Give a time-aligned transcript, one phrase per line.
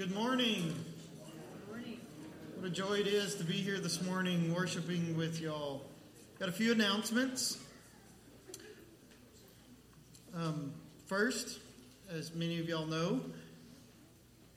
[0.00, 0.74] Good morning.
[2.56, 5.82] What a joy it is to be here this morning worshiping with y'all.
[6.38, 7.58] Got a few announcements.
[10.34, 10.72] Um,
[11.04, 11.58] first,
[12.10, 13.20] as many of y'all know,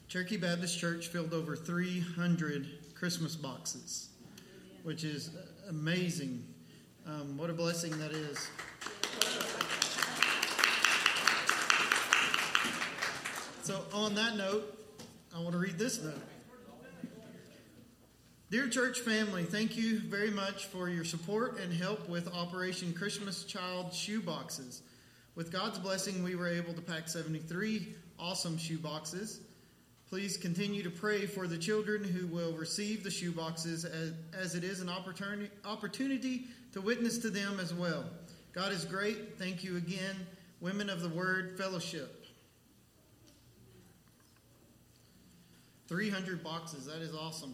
[0.08, 4.12] Cherokee Baptist Church filled over 300 Christmas boxes,
[4.84, 5.32] which is
[5.68, 6.42] amazing.
[7.06, 8.48] Um, what a blessing that is.
[13.64, 14.83] So, on that note,
[15.36, 16.14] I want to read this note.
[18.52, 23.44] Dear church family, thank you very much for your support and help with Operation Christmas
[23.44, 24.84] Child shoe boxes.
[25.34, 29.42] With God's blessing, we were able to pack 73 awesome shoe boxes.
[30.08, 34.54] Please continue to pray for the children who will receive the shoe boxes as, as
[34.54, 38.06] it is an opportunity, opportunity to witness to them as well.
[38.54, 39.40] God is great.
[39.40, 40.16] Thank you again,
[40.62, 42.23] Women of the Word Fellowship.
[45.88, 46.86] 300 boxes.
[46.86, 47.54] That is awesome.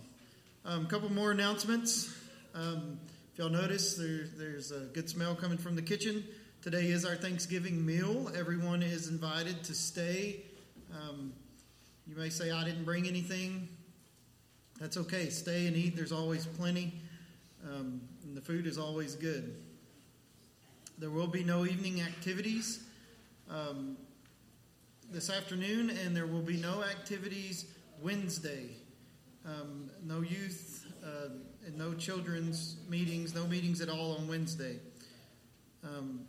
[0.66, 2.16] A um, couple more announcements.
[2.54, 3.00] Um,
[3.34, 6.24] if y'all notice, there, there's a good smell coming from the kitchen.
[6.62, 8.32] Today is our Thanksgiving meal.
[8.38, 10.42] Everyone is invited to stay.
[10.94, 11.34] Um,
[12.06, 13.68] you may say, I didn't bring anything.
[14.80, 15.30] That's okay.
[15.30, 15.96] Stay and eat.
[15.96, 16.94] There's always plenty.
[17.66, 19.56] Um, and the food is always good.
[21.00, 22.84] There will be no evening activities
[23.50, 23.98] um,
[25.12, 27.66] this afternoon, and there will be no activities
[28.02, 28.70] Wednesday.
[29.46, 31.30] Um, no youth uh,
[31.66, 34.78] and no children's meetings, no meetings at all on Wednesday.
[35.84, 36.22] Um,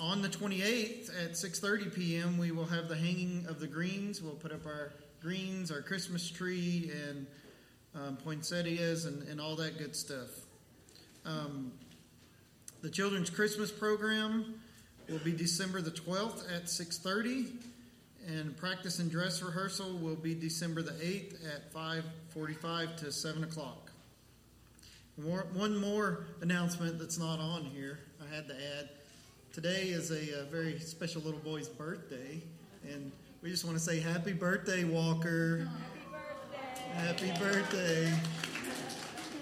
[0.00, 4.22] on the 28th at 6:30 p.m., we will have the hanging of the greens.
[4.22, 7.26] We'll put up our greens, our Christmas tree, and
[7.94, 10.28] um, poinsettias, and, and, all that good stuff.
[11.24, 11.72] Um,
[12.82, 14.60] the children's Christmas program
[15.08, 17.52] will be December the 12th at 6:30
[18.28, 23.90] and practice and dress rehearsal will be December the 8th at 5.45 to 7 o'clock.
[25.16, 28.90] One more announcement that's not on here I had to add.
[29.52, 32.40] Today is a, a very special little boy's birthday,
[32.88, 33.10] and
[33.42, 35.66] we just want to say happy birthday, Walker.
[35.66, 37.32] Oh, happy birthday.
[37.32, 38.12] Happy birthday.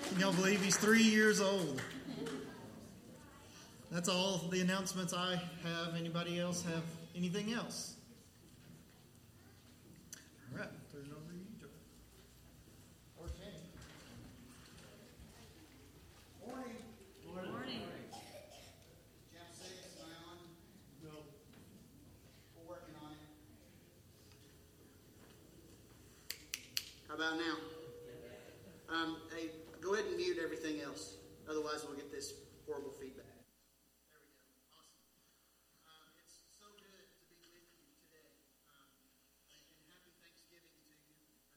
[0.09, 1.83] Can y'all believe he's three years old?
[3.91, 5.97] That's all the announcements I have.
[5.99, 7.96] Anybody else have anything else?
[27.17, 27.57] About now?
[28.93, 29.49] Um, hey,
[29.81, 31.17] go ahead and mute everything else.
[31.49, 33.25] Otherwise, we'll get this horrible feedback.
[34.13, 34.53] There we go.
[34.77, 35.01] Awesome.
[35.89, 38.37] Um, it's so good to be with you today.
[38.69, 38.93] Um,
[39.89, 41.01] happy Thanksgiving to you.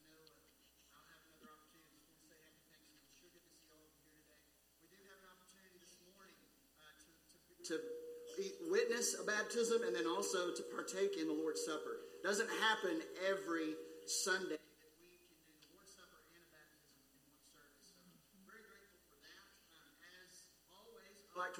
[0.08, 3.04] know uh, I'll have another opportunity to say happy Thanksgiving.
[3.04, 4.56] It's sure good to see all of you here today.
[4.80, 6.40] We do have an opportunity this morning
[6.80, 11.60] uh, to, to, to witness a baptism and then also to partake in the Lord's
[11.60, 12.00] Supper.
[12.24, 13.76] Doesn't happen every
[14.08, 14.56] Sunday.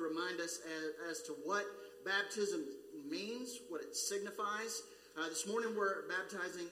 [0.00, 1.64] To remind us as, as to what
[2.05, 2.64] baptism
[3.08, 4.82] means, what it signifies.
[5.19, 6.67] Uh, this morning we're baptizing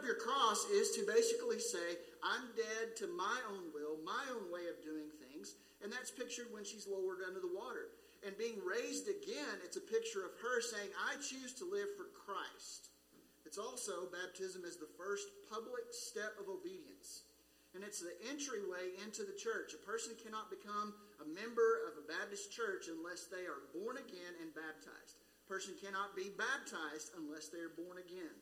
[0.00, 4.48] up your cross is to basically say, I'm dead to my own will, my own
[4.48, 5.60] way of doing things.
[5.84, 7.92] And that's pictured when she's lowered under the water.
[8.24, 12.08] And being raised again, it's a picture of her saying, I choose to live for
[12.16, 12.96] Christ.
[13.44, 17.28] It's also baptism is the first public step of obedience.
[17.76, 19.76] And it's the entryway into the church.
[19.76, 24.32] A person cannot become a member of a Baptist church unless they are born again
[24.40, 25.20] and baptized.
[25.44, 28.32] A person cannot be baptized unless they are born again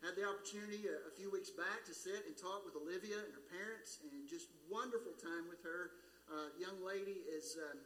[0.00, 3.32] had the opportunity a, a, few weeks back to sit and talk with Olivia and
[3.36, 5.92] her parents, and just wonderful time with her.
[6.28, 7.60] Uh, young lady is.
[7.60, 7.78] Um,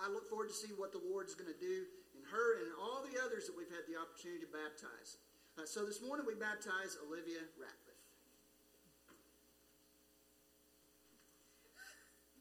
[0.00, 1.84] I look forward to see what the Lord's going to do
[2.16, 5.20] in her and in all the others that we've had the opportunity to baptize.
[5.60, 8.00] Uh, so this morning we baptize Olivia Ratcliffe.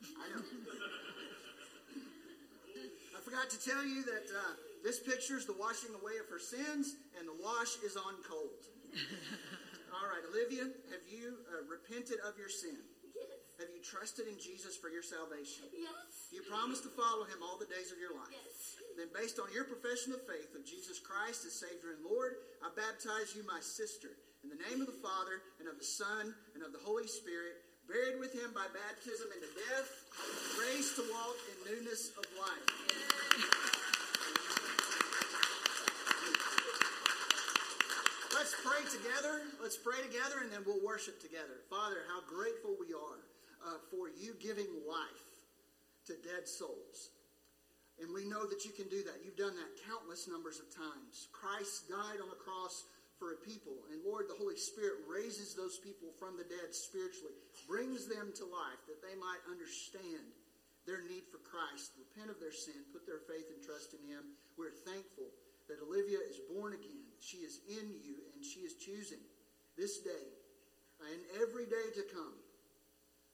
[0.24, 0.40] I know.
[3.12, 6.40] I forgot to tell you that uh, this picture is the washing away of her
[6.40, 8.64] sins, and the wash is on cold.
[9.96, 12.78] All right, Olivia, have you uh, repented of your sin?
[13.12, 13.60] Yes.
[13.60, 15.68] Have you trusted in Jesus for your salvation?
[15.76, 16.32] Yes.
[16.32, 18.32] You promise to follow him all the days of your life.
[18.32, 18.80] Yes.
[18.96, 22.72] Then, based on your profession of faith of Jesus Christ as Savior and Lord, I
[22.72, 24.16] baptize you, my sister,
[24.46, 27.60] in the name of the Father, and of the Son, and of the Holy Spirit,
[27.90, 29.90] buried with him by baptism into death,
[30.62, 33.79] raised to walk in newness of life.
[38.40, 39.44] Let's pray together.
[39.60, 41.60] Let's pray together, and then we'll worship together.
[41.68, 43.20] Father, how grateful we are
[43.68, 45.28] uh, for you giving life
[46.08, 47.12] to dead souls.
[48.00, 49.28] And we know that you can do that.
[49.28, 51.28] You've done that countless numbers of times.
[51.36, 52.88] Christ died on the cross
[53.20, 53.76] for a people.
[53.92, 57.36] And Lord, the Holy Spirit raises those people from the dead spiritually,
[57.68, 60.32] brings them to life that they might understand
[60.88, 64.32] their need for Christ, repent of their sin, put their faith and trust in Him.
[64.56, 65.28] We're thankful
[65.68, 67.09] that Olivia is born again.
[67.20, 69.22] She is in you, and she is choosing
[69.78, 70.28] this day
[71.00, 72.36] and every day to come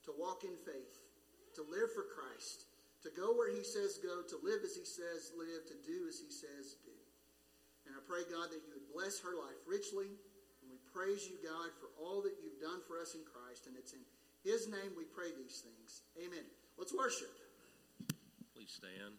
[0.06, 1.02] to walk in faith,
[1.58, 2.70] to live for Christ,
[3.02, 6.22] to go where He says go, to live as He says live, to do as
[6.22, 6.94] He says do.
[7.86, 10.10] And I pray, God, that you would bless her life richly.
[10.62, 13.66] And we praise you, God, for all that you've done for us in Christ.
[13.66, 14.02] And it's in
[14.42, 16.02] His name we pray these things.
[16.18, 16.46] Amen.
[16.78, 17.30] Let's worship.
[18.54, 19.14] Please stand.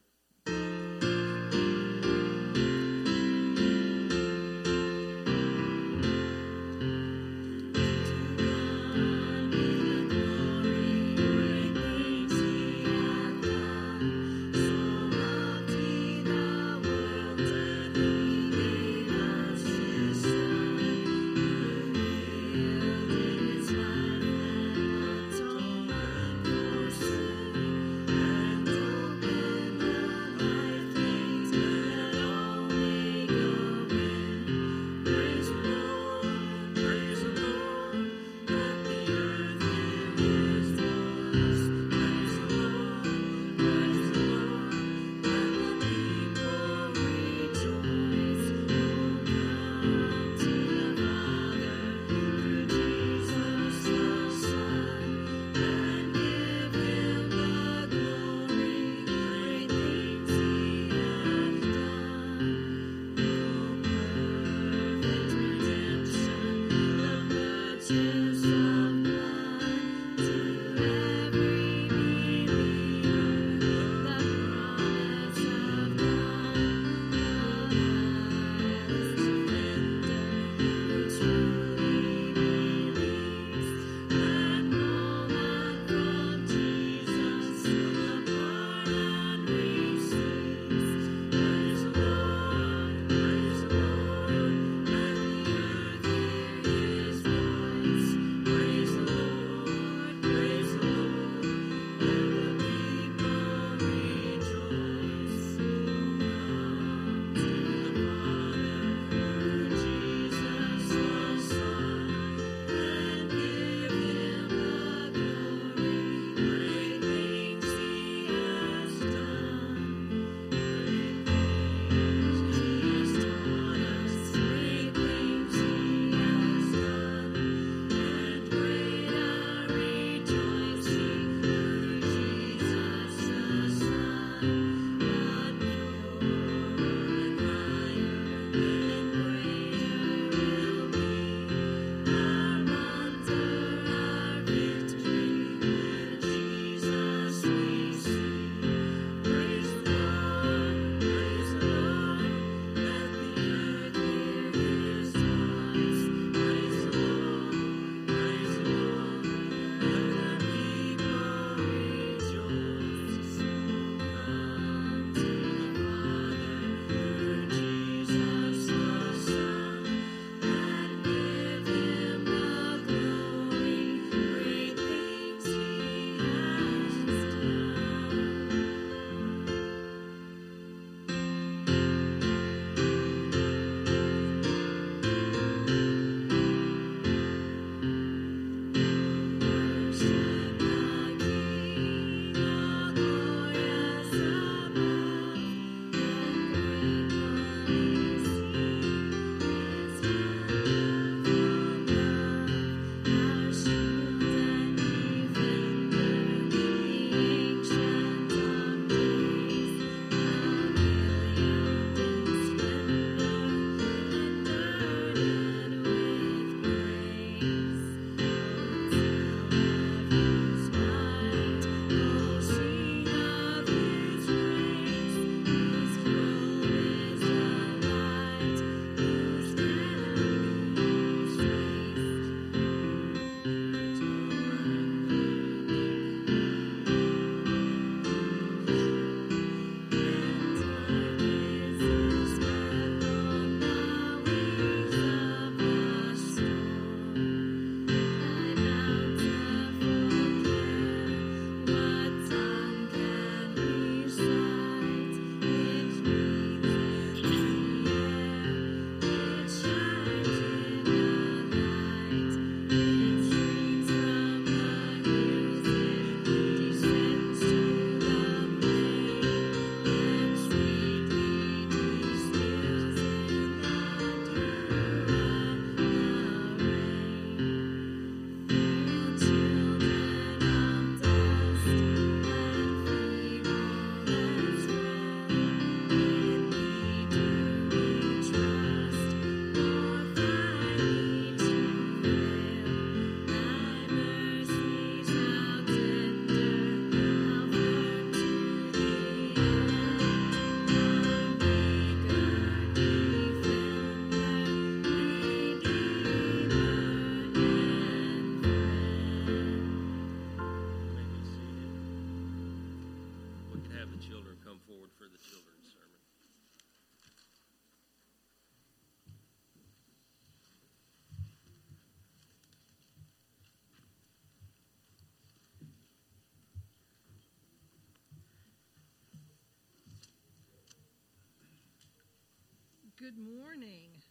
[333.07, 334.03] Good morning.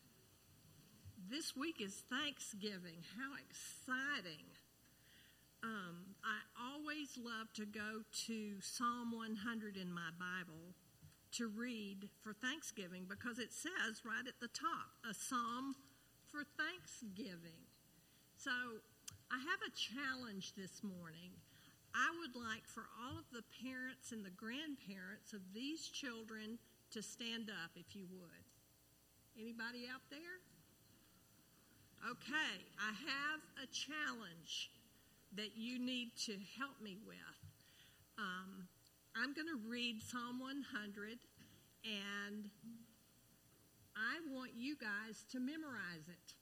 [1.29, 3.05] This week is Thanksgiving.
[3.13, 4.49] How exciting!
[5.63, 10.73] Um, I always love to go to Psalm 100 in my Bible
[11.33, 15.77] to read for Thanksgiving because it says right at the top, a psalm
[16.33, 17.69] for Thanksgiving.
[18.39, 18.81] So
[19.29, 21.37] I have a challenge this morning.
[21.93, 26.57] I would like for all of the parents and the grandparents of these children
[26.93, 28.46] to stand up if you would.
[29.39, 30.41] Anybody out there?
[32.09, 34.71] Okay, I have a challenge
[35.37, 37.37] that you need to help me with.
[38.17, 38.67] Um,
[39.15, 41.19] I'm going to read Psalm 100,
[41.85, 42.49] and
[43.93, 46.33] I want you guys to memorize it.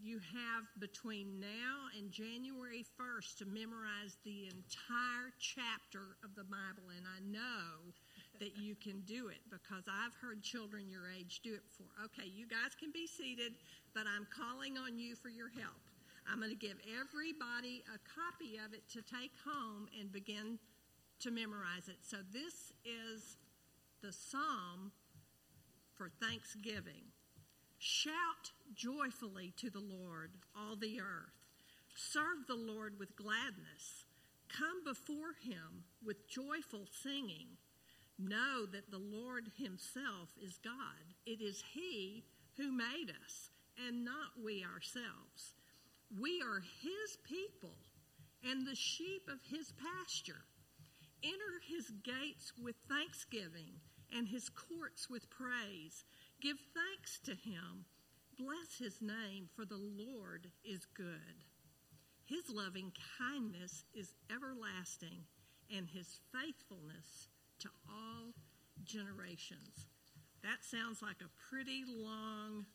[0.00, 6.94] You have between now and January 1st to memorize the entire chapter of the Bible,
[6.94, 7.90] and I know
[8.40, 11.92] that you can do it because I've heard children your age do it before.
[12.04, 13.52] Okay, you guys can be seated,
[13.94, 15.80] but I'm calling on you for your help.
[16.30, 20.58] I'm going to give everybody a copy of it to take home and begin
[21.20, 21.98] to memorize it.
[22.02, 23.36] So, this is
[24.02, 24.92] the psalm
[25.94, 27.12] for Thanksgiving.
[27.78, 31.46] Shout joyfully to the Lord, all the earth.
[31.94, 34.04] Serve the Lord with gladness.
[34.48, 37.56] Come before him with joyful singing.
[38.18, 41.14] Know that the Lord himself is God.
[41.26, 42.24] It is he
[42.56, 43.50] who made us,
[43.86, 45.52] and not we ourselves.
[46.18, 47.76] We are his people
[48.42, 50.44] and the sheep of his pasture.
[51.22, 53.80] Enter his gates with thanksgiving
[54.16, 56.04] and his courts with praise.
[56.40, 57.84] Give thanks to him.
[58.38, 61.44] Bless his name, for the Lord is good.
[62.24, 65.24] His loving kindness is everlasting,
[65.74, 67.28] and his faithfulness
[67.60, 68.32] to all
[68.84, 69.86] generations.
[70.42, 72.66] That sounds like a pretty long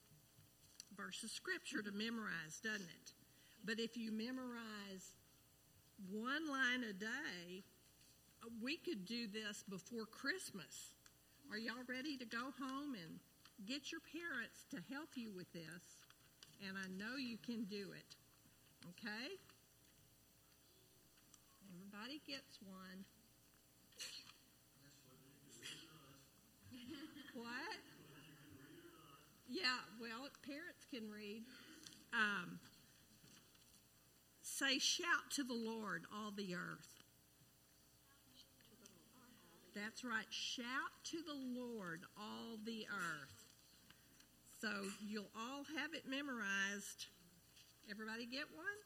[0.96, 3.14] verse of scripture to memorize, doesn't it?
[3.64, 5.16] But if you memorize
[6.10, 7.64] one line a day,
[8.62, 10.94] we could do this before Christmas.
[11.52, 13.20] Are y'all ready to go home and
[13.68, 15.84] get your parents to help you with this?
[16.68, 18.16] And I know you can do it.
[18.90, 19.38] Okay?
[21.70, 23.06] Everybody gets one.
[27.42, 27.78] What?
[29.50, 31.44] Yeah, well, parents can read.
[32.14, 32.60] Um,
[34.42, 37.04] say, shout to the Lord, all the earth.
[39.74, 40.26] That's right.
[40.30, 43.46] Shout to the Lord, all the earth.
[44.62, 44.70] So
[45.06, 47.08] you'll all have it memorized.
[47.90, 48.80] Everybody get one?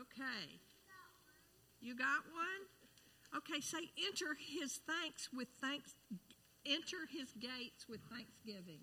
[0.00, 0.58] Okay.
[1.80, 2.79] You got one?
[3.36, 5.94] Okay, say enter his thanks with thanks
[6.66, 8.82] enter his gates with thanksgiving.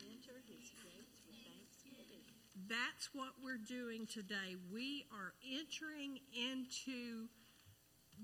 [0.00, 2.24] Enter his gates with thanksgiving.
[2.68, 4.56] That's what we're doing today.
[4.72, 7.28] We are entering into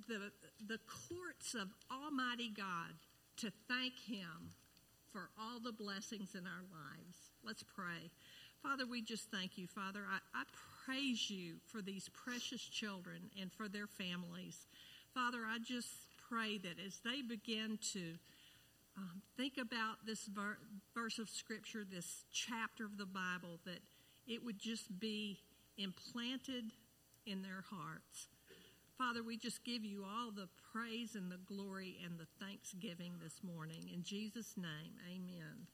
[0.08, 0.30] the,
[0.66, 2.94] the courts of Almighty God
[3.38, 4.52] to thank Him
[5.12, 7.30] for all the blessings in our lives.
[7.44, 8.10] Let's pray.
[8.62, 10.00] Father, we just thank you, Father.
[10.10, 10.44] I, I
[10.84, 14.66] praise you for these precious children and for their families.
[15.16, 15.88] Father, I just
[16.28, 18.18] pray that as they begin to
[18.98, 20.58] um, think about this ver-
[20.94, 23.80] verse of Scripture, this chapter of the Bible, that
[24.28, 25.38] it would just be
[25.78, 26.64] implanted
[27.24, 28.28] in their hearts.
[28.98, 33.40] Father, we just give you all the praise and the glory and the thanksgiving this
[33.42, 33.88] morning.
[33.94, 35.66] In Jesus' name, amen.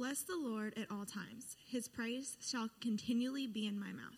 [0.00, 1.58] Bless the Lord at all times.
[1.62, 4.16] His praise shall continually be in my mouth.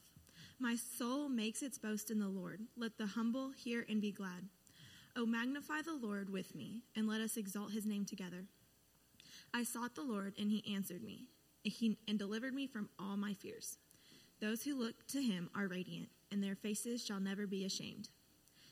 [0.60, 2.60] My soul makes its boast in the Lord.
[2.76, 4.44] Let the humble hear and be glad.
[5.16, 8.44] O magnify the Lord with me, and let us exalt his name together.
[9.52, 11.26] I sought the Lord, and he answered me,
[11.64, 13.76] he, and delivered me from all my fears.
[14.40, 18.08] Those who look to him are radiant, and their faces shall never be ashamed.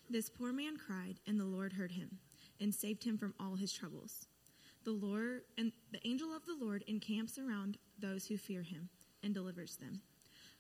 [0.09, 2.19] This poor man cried, and the Lord heard him,
[2.61, 4.29] and saved him from all his troubles.
[4.85, 8.89] The Lord and the angel of the Lord encamps around those who fear him
[9.23, 10.01] and delivers them.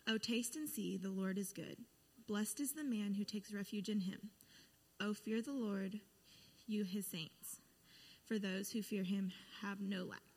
[0.06, 1.78] O taste and see, the Lord is good.
[2.26, 4.30] Blessed is the man who takes refuge in him.
[5.00, 6.00] O fear the Lord,
[6.66, 7.60] you his saints.
[8.30, 10.29] for those who fear him have no lack.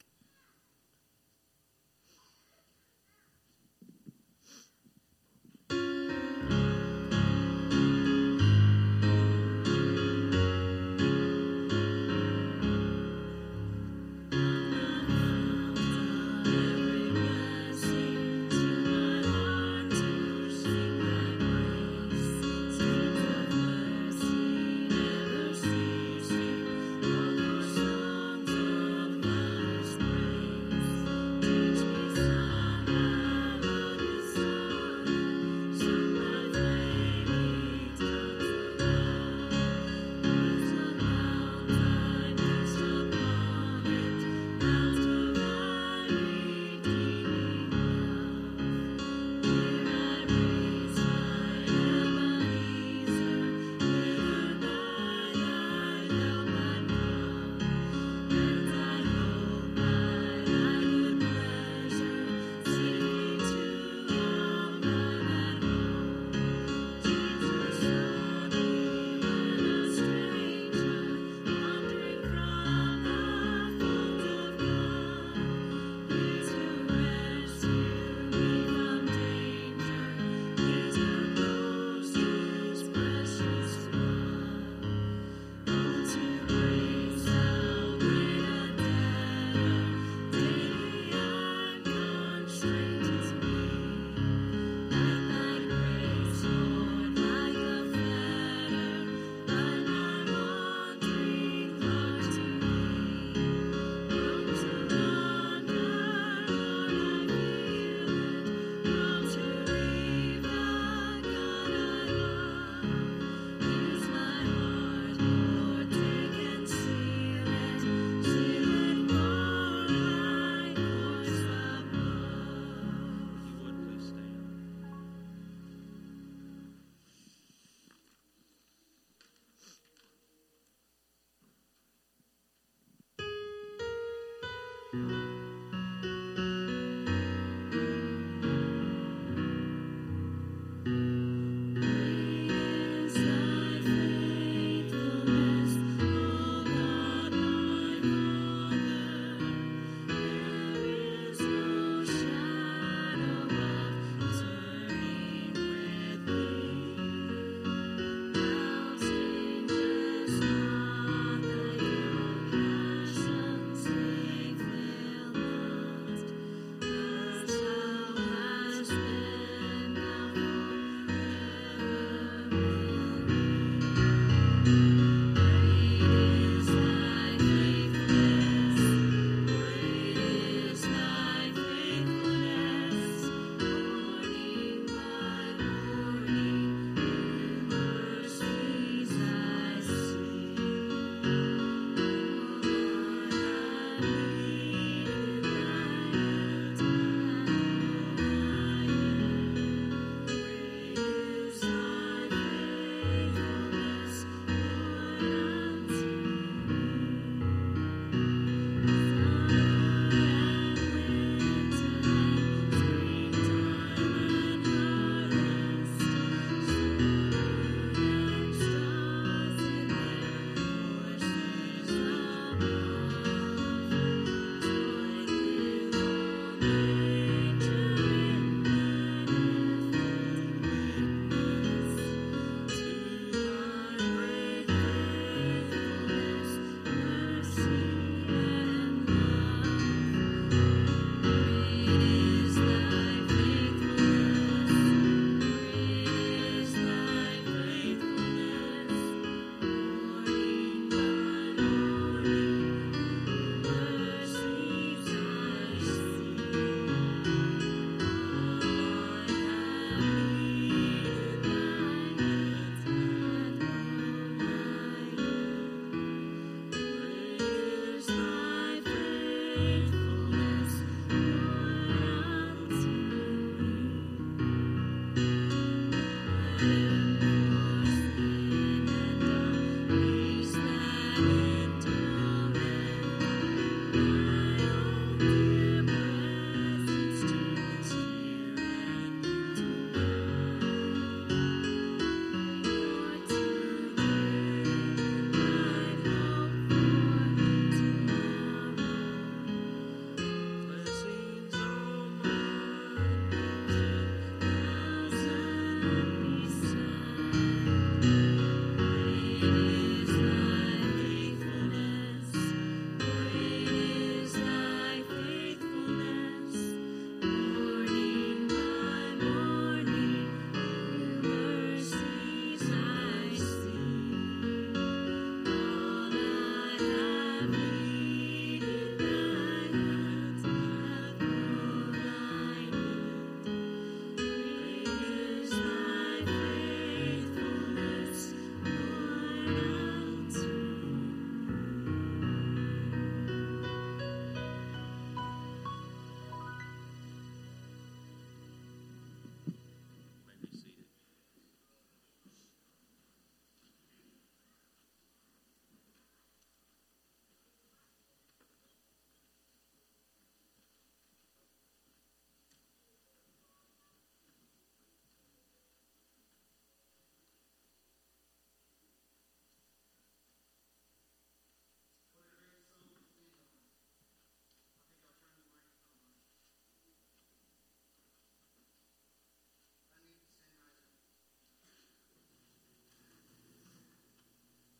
[134.93, 135.42] Passions,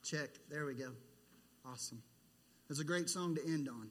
[0.04, 0.30] Check.
[0.50, 0.92] There we go.
[1.66, 2.04] Awesome.
[2.68, 3.90] That's a great song to end on.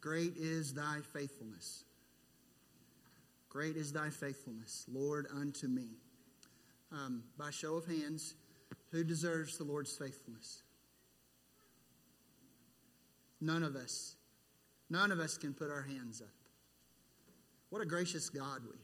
[0.00, 1.84] Great is thy faithfulness.
[3.48, 5.88] Great is thy faithfulness, Lord, unto me.
[6.92, 8.34] Um, by show of hands,
[8.90, 10.62] who deserves the Lord's faithfulness?
[13.40, 14.16] None of us.
[14.90, 16.28] None of us can put our hands up.
[17.70, 18.76] What a gracious God we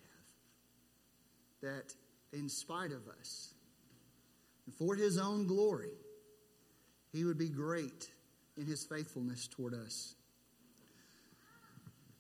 [1.63, 1.75] have.
[1.75, 1.95] That
[2.33, 3.55] in spite of us,
[4.79, 5.91] for his own glory,
[7.13, 8.11] he would be great
[8.57, 10.15] in his faithfulness toward us.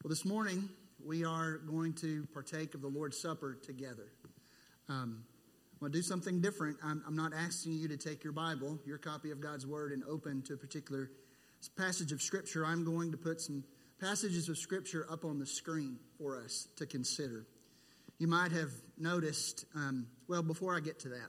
[0.02, 0.68] Well, this morning,
[1.04, 4.12] we are going to partake of the Lord's Supper together.
[4.88, 5.24] Um,
[5.72, 6.76] I'm going to do something different.
[6.82, 10.02] I'm, I'm not asking you to take your Bible, your copy of God's Word, and
[10.08, 11.10] open to a particular
[11.76, 12.64] passage of Scripture.
[12.66, 13.64] I'm going to put some
[14.00, 17.46] passages of Scripture up on the screen for us to consider.
[18.18, 21.28] You might have noticed, um, well, before I get to that,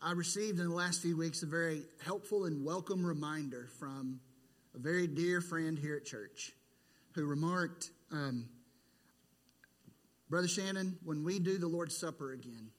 [0.00, 4.20] I received in the last few weeks a very helpful and welcome reminder from
[4.76, 6.52] a very dear friend here at church
[7.16, 8.48] who remarked, um,
[10.30, 12.70] Brother Shannon, when we do the Lord's Supper again,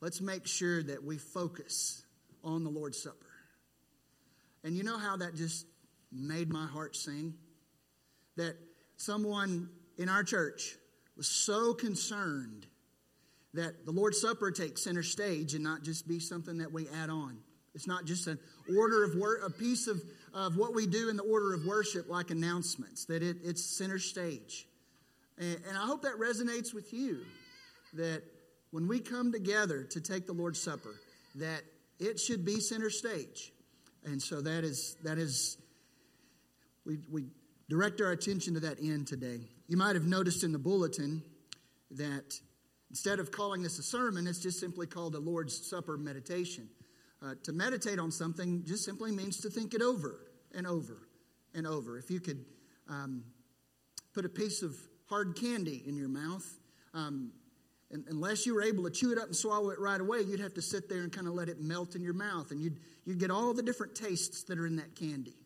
[0.00, 2.02] let's make sure that we focus
[2.42, 3.18] on the Lord's Supper.
[4.62, 5.66] And you know how that just
[6.10, 7.34] made my heart sing?
[8.36, 8.56] That
[8.96, 10.76] someone in our church
[11.14, 12.66] was so concerned
[13.54, 17.08] that the Lord's Supper takes center stage and not just be something that we add
[17.08, 17.38] on.
[17.74, 18.38] It's not just an
[18.76, 20.00] order of work, a piece of,
[20.32, 23.98] of what we do in the order of worship, like announcements, that it, it's center
[23.98, 24.66] stage.
[25.38, 27.20] And, and I hope that resonates with you
[27.94, 28.22] that
[28.70, 30.94] when we come together to take the Lord's Supper,
[31.36, 31.62] that
[31.98, 33.52] it should be center stage.
[34.04, 35.56] And so that is, that is
[36.84, 37.26] we, we
[37.68, 39.40] direct our attention to that end today.
[39.68, 41.22] You might have noticed in the bulletin
[41.92, 42.38] that
[42.90, 46.68] instead of calling this a sermon, it's just simply called a Lord's Supper meditation.
[47.22, 50.20] Uh, to meditate on something just simply means to think it over
[50.54, 51.08] and over
[51.54, 51.96] and over.
[51.98, 52.44] If you could
[52.88, 53.24] um,
[54.12, 54.76] put a piece of
[55.08, 56.46] hard candy in your mouth,
[56.92, 57.32] um,
[57.90, 60.40] and, unless you were able to chew it up and swallow it right away, you'd
[60.40, 62.78] have to sit there and kind of let it melt in your mouth, and you'd,
[63.04, 65.36] you'd get all the different tastes that are in that candy.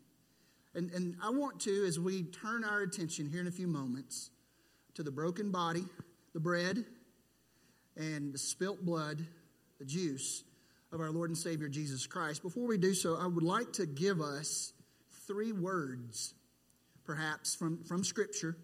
[0.75, 4.31] And, and I want to, as we turn our attention here in a few moments
[4.95, 5.85] to the broken body,
[6.33, 6.85] the bread,
[7.95, 9.25] and the spilt blood,
[9.79, 10.43] the juice
[10.91, 12.41] of our Lord and Savior Jesus Christ.
[12.41, 14.73] Before we do so, I would like to give us
[15.27, 16.33] three words,
[17.05, 18.57] perhaps from, from Scripture,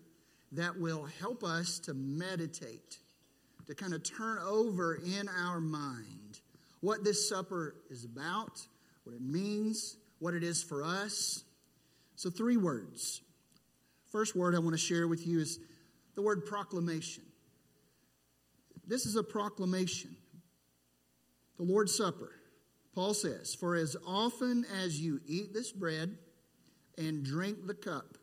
[0.52, 3.00] that will help us to meditate,
[3.68, 6.40] to kind of turn over in our mind
[6.82, 8.62] what this supper is about,
[9.04, 11.44] what it means, what it is for us
[12.16, 13.22] so, three words.
[14.12, 15.60] First word I want to share with you is
[16.16, 17.24] the word proclamation.
[18.88, 20.16] This is a proclamation.
[21.58, 22.32] The Lord's Supper.
[22.94, 26.18] Paul says, For as often as you eat this bread
[26.98, 28.18] and drink the cup,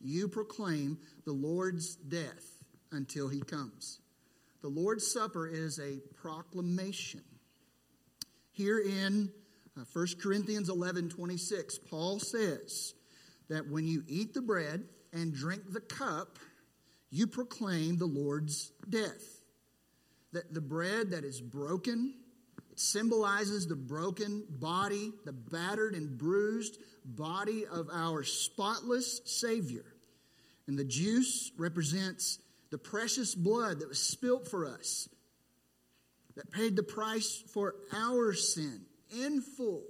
[0.00, 2.44] you proclaim the Lord's death
[2.92, 4.00] until he comes.
[4.62, 7.22] The Lord's Supper is a proclamation.
[8.52, 9.30] Here in
[9.76, 12.94] uh, 1 Corinthians 11 26, Paul says,
[13.48, 16.38] that when you eat the bread and drink the cup,
[17.10, 19.35] you proclaim the Lord's death.
[20.36, 22.12] That the bread that is broken,
[22.70, 29.86] it symbolizes the broken body, the battered and bruised body of our spotless Savior.
[30.66, 35.08] And the juice represents the precious blood that was spilt for us,
[36.34, 39.84] that paid the price for our sin in full.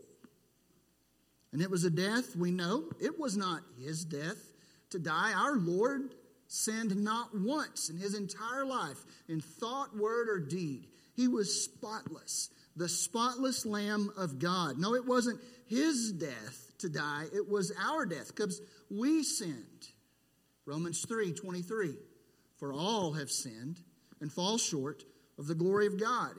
[1.53, 4.53] And it was a death, we know, it was not his death
[4.91, 5.33] to die.
[5.33, 6.15] Our Lord
[6.49, 10.87] sinned not once in his entire life in thought, word, or deed.
[11.15, 14.79] He was spotless, the spotless Lamb of God.
[14.79, 19.89] No, it wasn't his death to die, it was our death because we sinned.
[20.67, 21.95] Romans 3 23.
[22.59, 23.81] For all have sinned
[24.21, 25.05] and fall short
[25.39, 26.33] of the glory of God.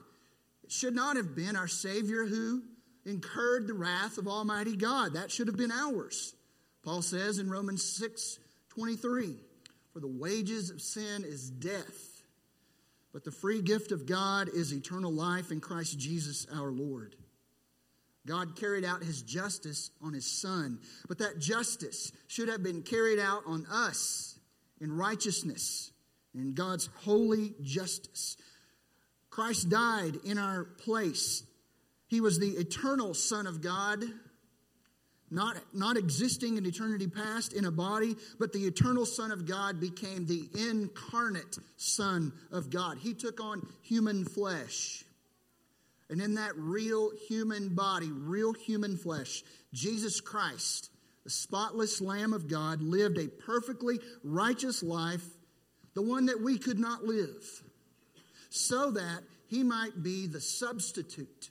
[0.63, 2.63] It should not have been our Savior who
[3.05, 5.13] incurred the wrath of Almighty God.
[5.13, 6.33] That should have been ours.
[6.83, 8.39] Paul says in Romans 6
[8.69, 9.35] 23,
[9.97, 12.21] For the wages of sin is death,
[13.13, 17.15] but the free gift of God is eternal life in Christ Jesus our Lord.
[18.27, 23.17] God carried out his justice on his son, but that justice should have been carried
[23.17, 24.37] out on us
[24.79, 25.91] in righteousness,
[26.35, 28.37] in God's holy justice.
[29.31, 31.41] Christ died in our place
[32.07, 34.03] he was the eternal Son of God,
[35.29, 39.79] not, not existing in eternity past in a body, but the eternal Son of God
[39.79, 42.97] became the incarnate Son of God.
[42.97, 45.03] He took on human flesh.
[46.09, 50.89] And in that real human body, real human flesh, Jesus Christ,
[51.25, 55.25] the spotless Lamb of God, lived a perfectly righteous life,
[55.93, 57.43] the one that we could not live,
[58.49, 61.49] so that he might be the substitute,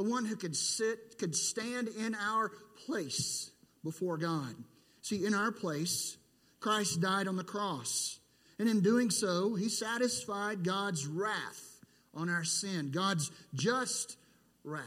[0.00, 2.50] the one who could sit, could stand in our
[2.86, 3.50] place
[3.84, 4.54] before God.
[5.02, 6.16] See, in our place,
[6.58, 8.18] Christ died on the cross.
[8.58, 11.84] And in doing so, he satisfied God's wrath
[12.14, 14.16] on our sin, God's just
[14.64, 14.84] wrath.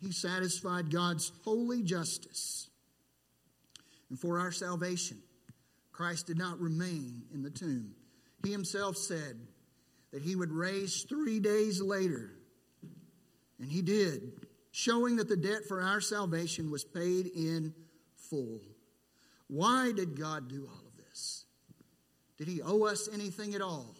[0.00, 2.70] He satisfied God's holy justice.
[4.08, 5.18] And for our salvation,
[5.92, 7.94] Christ did not remain in the tomb.
[8.42, 9.36] He himself said
[10.12, 12.30] that he would raise three days later.
[13.60, 14.45] And he did,
[14.76, 17.72] showing that the debt for our salvation was paid in
[18.28, 18.60] full.
[19.48, 21.46] Why did God do all of this?
[22.36, 23.96] Did he owe us anything at all?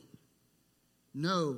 [1.15, 1.57] No.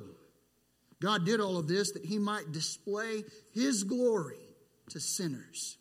[1.01, 4.39] God did all of this that he might display his glory
[4.91, 5.77] to sinners,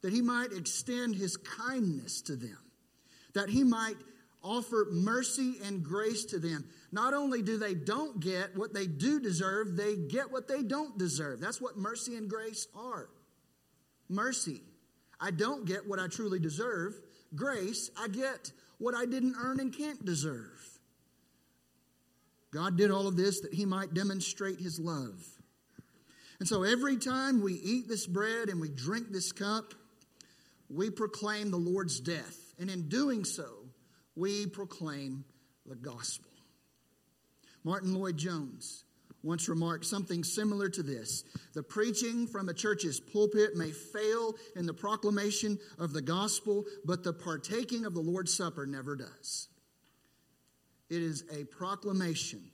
[0.00, 2.58] that he might extend his kindness to them,
[3.34, 3.96] that he might
[4.42, 6.64] offer mercy and grace to them.
[6.92, 10.96] Not only do they don't get what they do deserve, they get what they don't
[10.98, 11.40] deserve.
[11.40, 13.08] That's what mercy and grace are.
[14.08, 14.62] Mercy.
[15.20, 16.94] I don't get what I truly deserve.
[17.34, 20.78] Grace, I get what I didn't earn and can't deserve.
[22.52, 25.22] God did all of this that he might demonstrate his love.
[26.38, 29.74] And so every time we eat this bread and we drink this cup,
[30.70, 32.54] we proclaim the Lord's death.
[32.58, 33.46] And in doing so,
[34.18, 35.24] we proclaim
[35.64, 36.30] the gospel.
[37.64, 38.84] Martyn Lloyd Jones
[39.22, 44.66] once remarked something similar to this The preaching from a church's pulpit may fail in
[44.66, 49.48] the proclamation of the gospel, but the partaking of the Lord's Supper never does.
[50.90, 52.50] It is a proclamation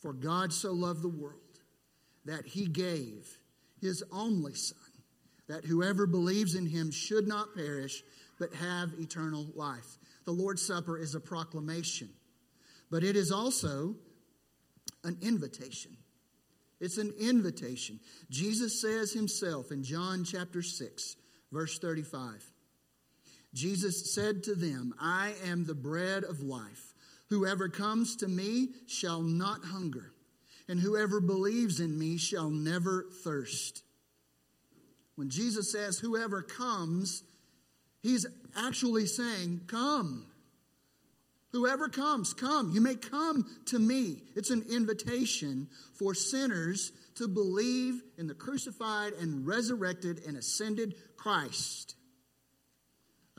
[0.00, 1.34] for God so loved the world
[2.24, 3.38] that he gave
[3.80, 4.78] his only Son,
[5.48, 8.02] that whoever believes in him should not perish,
[8.38, 9.98] but have eternal life.
[10.24, 12.08] The Lord's Supper is a proclamation,
[12.90, 13.96] but it is also
[15.04, 15.96] an invitation.
[16.80, 17.98] It's an invitation.
[18.30, 21.16] Jesus says himself in John chapter 6,
[21.50, 22.44] verse 35.
[23.54, 26.94] Jesus said to them, I am the bread of life.
[27.30, 30.12] Whoever comes to me shall not hunger,
[30.68, 33.82] and whoever believes in me shall never thirst.
[35.16, 37.24] When Jesus says, Whoever comes,
[38.02, 40.26] he's actually saying, Come.
[41.52, 42.72] Whoever comes, come.
[42.72, 44.22] You may come to me.
[44.36, 51.94] It's an invitation for sinners to believe in the crucified and resurrected and ascended Christ.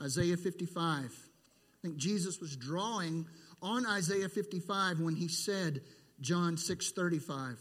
[0.00, 0.84] Isaiah 55.
[0.84, 3.26] I think Jesus was drawing
[3.62, 5.80] on Isaiah 55 when he said
[6.20, 7.58] John 6:35.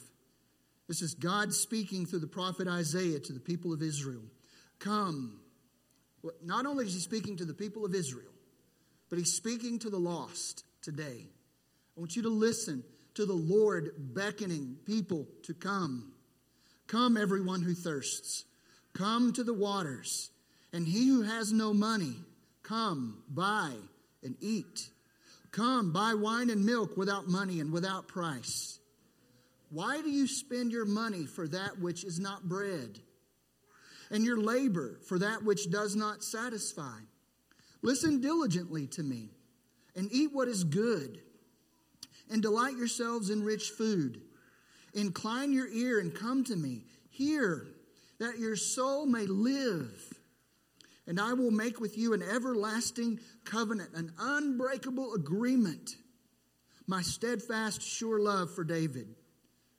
[0.87, 4.23] This is God speaking through the prophet Isaiah to the people of Israel.
[4.79, 5.38] Come.
[6.43, 8.31] Not only is he speaking to the people of Israel,
[9.09, 11.27] but he's speaking to the lost today.
[11.95, 12.83] I want you to listen
[13.15, 16.13] to the Lord beckoning people to come.
[16.87, 18.45] Come, everyone who thirsts.
[18.93, 20.31] Come to the waters.
[20.71, 22.15] And he who has no money,
[22.63, 23.71] come, buy
[24.23, 24.89] and eat.
[25.51, 28.79] Come, buy wine and milk without money and without price.
[29.71, 32.99] Why do you spend your money for that which is not bread,
[34.09, 36.97] and your labor for that which does not satisfy?
[37.81, 39.29] Listen diligently to me,
[39.95, 41.21] and eat what is good,
[42.29, 44.21] and delight yourselves in rich food.
[44.93, 46.83] Incline your ear and come to me.
[47.09, 47.67] Hear
[48.19, 49.91] that your soul may live.
[51.07, 55.95] And I will make with you an everlasting covenant, an unbreakable agreement,
[56.85, 59.15] my steadfast, sure love for David.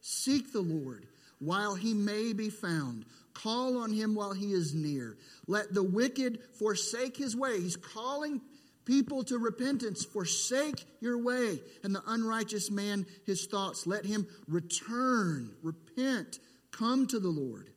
[0.00, 1.06] Seek the Lord
[1.38, 3.04] while he may be found.
[3.34, 5.16] Call on him while he is near.
[5.46, 7.60] Let the wicked forsake his way.
[7.60, 8.40] He's calling
[8.84, 10.04] people to repentance.
[10.04, 11.60] Forsake your way.
[11.84, 13.86] And the unrighteous man his thoughts.
[13.86, 16.38] Let him return, repent,
[16.70, 17.70] come to the Lord,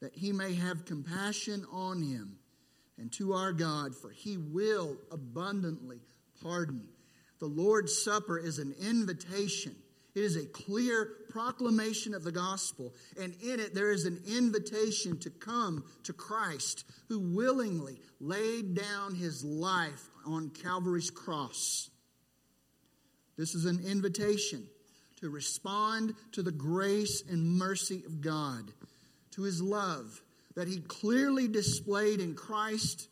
[0.00, 2.38] that he may have compassion on him
[2.98, 6.00] and to our God, for he will abundantly
[6.42, 6.88] pardon.
[7.38, 9.74] The Lord's Supper is an invitation.
[10.14, 15.18] It is a clear proclamation of the gospel, and in it there is an invitation
[15.20, 21.90] to come to Christ, who willingly laid down his life on Calvary's cross.
[23.36, 24.66] This is an invitation
[25.20, 28.72] to respond to the grace and mercy of God,
[29.32, 30.20] to his love
[30.56, 33.08] that he clearly displayed in Christ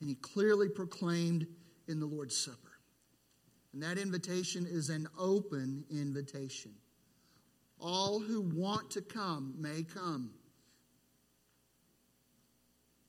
[0.00, 1.46] and he clearly proclaimed
[1.86, 2.71] in the Lord's Supper.
[3.72, 6.72] And that invitation is an open invitation.
[7.80, 10.30] All who want to come may come.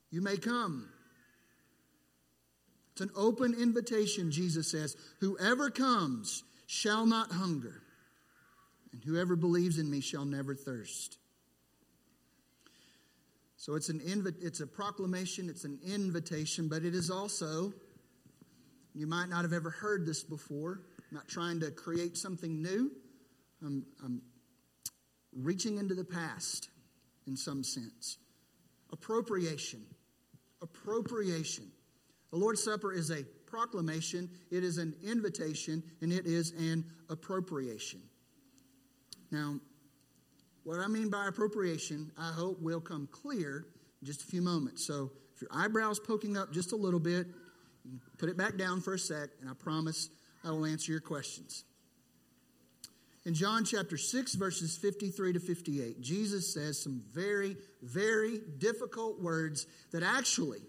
[0.09, 0.89] You may come.
[2.93, 4.95] It's an open invitation, Jesus says.
[5.20, 7.82] Whoever comes shall not hunger,
[8.91, 11.18] and whoever believes in me shall never thirst.
[13.57, 17.74] So it's an invi- it's a proclamation, it's an invitation, but it is also
[18.93, 20.81] you might not have ever heard this before.
[21.09, 22.91] I'm not trying to create something new.
[23.63, 24.21] I'm, I'm
[25.35, 26.69] reaching into the past
[27.27, 28.17] in some sense.
[28.91, 29.81] Appropriation.
[30.61, 31.71] Appropriation.
[32.31, 38.01] The Lord's Supper is a proclamation, it is an invitation, and it is an appropriation.
[39.31, 39.59] Now,
[40.63, 43.67] what I mean by appropriation, I hope will come clear
[44.01, 44.87] in just a few moments.
[44.87, 47.27] So, if your eyebrows poking up just a little bit,
[48.17, 50.09] put it back down for a sec, and I promise
[50.43, 51.63] I will answer your questions.
[53.25, 59.65] In John chapter 6, verses 53 to 58, Jesus says some very, very difficult words
[59.91, 60.59] that actually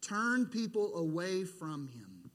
[0.00, 2.30] turn people away from him.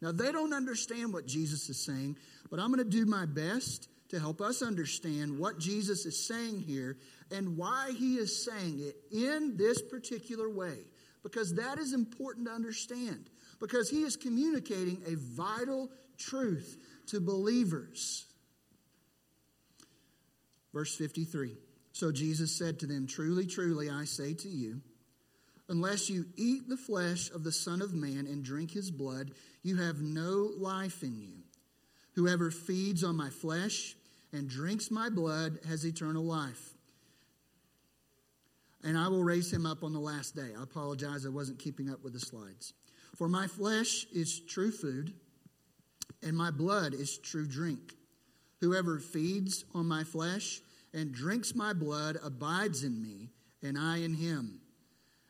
[0.00, 2.16] Now, they don't understand what Jesus is saying,
[2.50, 6.60] but I'm going to do my best to help us understand what Jesus is saying
[6.60, 6.96] here
[7.30, 10.78] and why he is saying it in this particular way.
[11.22, 13.30] Because that is important to understand.
[13.62, 15.88] Because he is communicating a vital
[16.18, 18.26] truth to believers.
[20.74, 21.56] Verse 53
[21.92, 24.80] So Jesus said to them, Truly, truly, I say to you,
[25.68, 29.30] unless you eat the flesh of the Son of Man and drink his blood,
[29.62, 31.44] you have no life in you.
[32.16, 33.94] Whoever feeds on my flesh
[34.32, 36.70] and drinks my blood has eternal life.
[38.82, 40.50] And I will raise him up on the last day.
[40.58, 42.74] I apologize, I wasn't keeping up with the slides.
[43.22, 45.14] For my flesh is true food,
[46.24, 47.94] and my blood is true drink.
[48.60, 50.60] Whoever feeds on my flesh
[50.92, 53.30] and drinks my blood abides in me,
[53.62, 54.60] and I in him.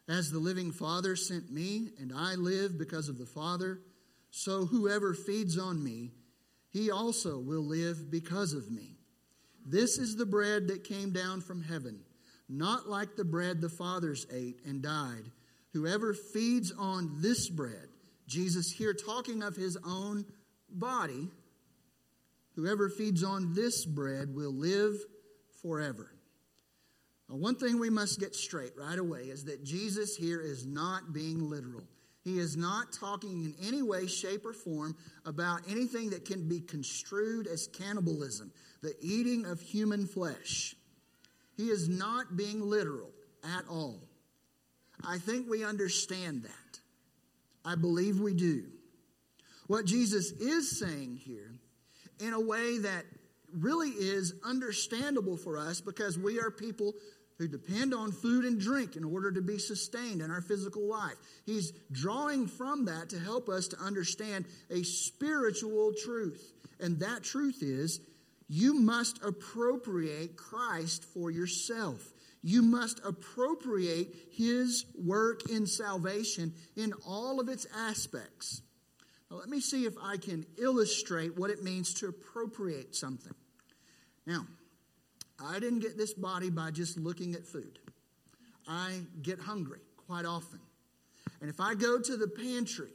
[0.08, 3.80] As the living Father sent me, and I live because of the Father,
[4.30, 6.12] so whoever feeds on me,
[6.70, 8.96] he also will live because of me.
[9.66, 12.00] This is the bread that came down from heaven,
[12.48, 15.30] not like the bread the fathers ate and died.
[15.72, 17.88] Whoever feeds on this bread,
[18.26, 20.26] Jesus here talking of his own
[20.68, 21.28] body,
[22.54, 24.94] whoever feeds on this bread will live
[25.62, 26.12] forever.
[27.28, 31.12] Now, one thing we must get straight right away is that Jesus here is not
[31.12, 31.84] being literal.
[32.24, 36.60] He is not talking in any way, shape, or form about anything that can be
[36.60, 38.52] construed as cannibalism,
[38.82, 40.76] the eating of human flesh.
[41.56, 43.10] He is not being literal
[43.42, 44.00] at all.
[45.06, 46.80] I think we understand that.
[47.64, 48.64] I believe we do.
[49.66, 51.52] What Jesus is saying here,
[52.20, 53.04] in a way that
[53.52, 56.94] really is understandable for us because we are people
[57.38, 61.16] who depend on food and drink in order to be sustained in our physical life.
[61.44, 66.52] He's drawing from that to help us to understand a spiritual truth.
[66.78, 68.00] And that truth is
[68.48, 72.11] you must appropriate Christ for yourself.
[72.42, 78.62] You must appropriate his work in salvation in all of its aspects.
[79.30, 83.34] Now, let me see if I can illustrate what it means to appropriate something.
[84.26, 84.46] Now,
[85.42, 87.78] I didn't get this body by just looking at food.
[88.68, 90.60] I get hungry quite often.
[91.40, 92.92] And if I go to the pantry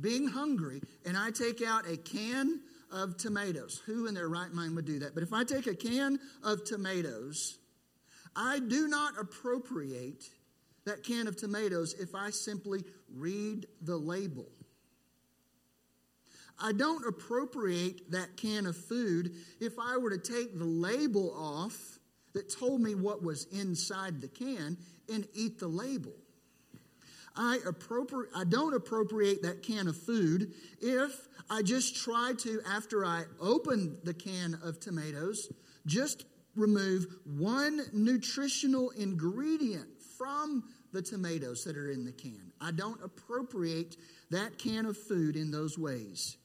[0.00, 2.60] being hungry and I take out a can
[2.90, 5.14] of tomatoes, who in their right mind would do that?
[5.14, 7.58] But if I take a can of tomatoes,
[8.34, 10.24] I do not appropriate
[10.84, 14.46] that can of tomatoes if I simply read the label.
[16.62, 21.98] I don't appropriate that can of food if I were to take the label off
[22.34, 24.76] that told me what was inside the can
[25.12, 26.12] and eat the label.
[27.34, 33.04] I, appropri- I don't appropriate that can of food if I just try to, after
[33.04, 35.50] I open the can of tomatoes,
[35.86, 36.24] just
[36.56, 39.88] remove one nutritional ingredient
[40.18, 42.52] from the tomatoes that are in the can.
[42.60, 43.96] I don't appropriate
[44.30, 46.36] that can of food in those ways.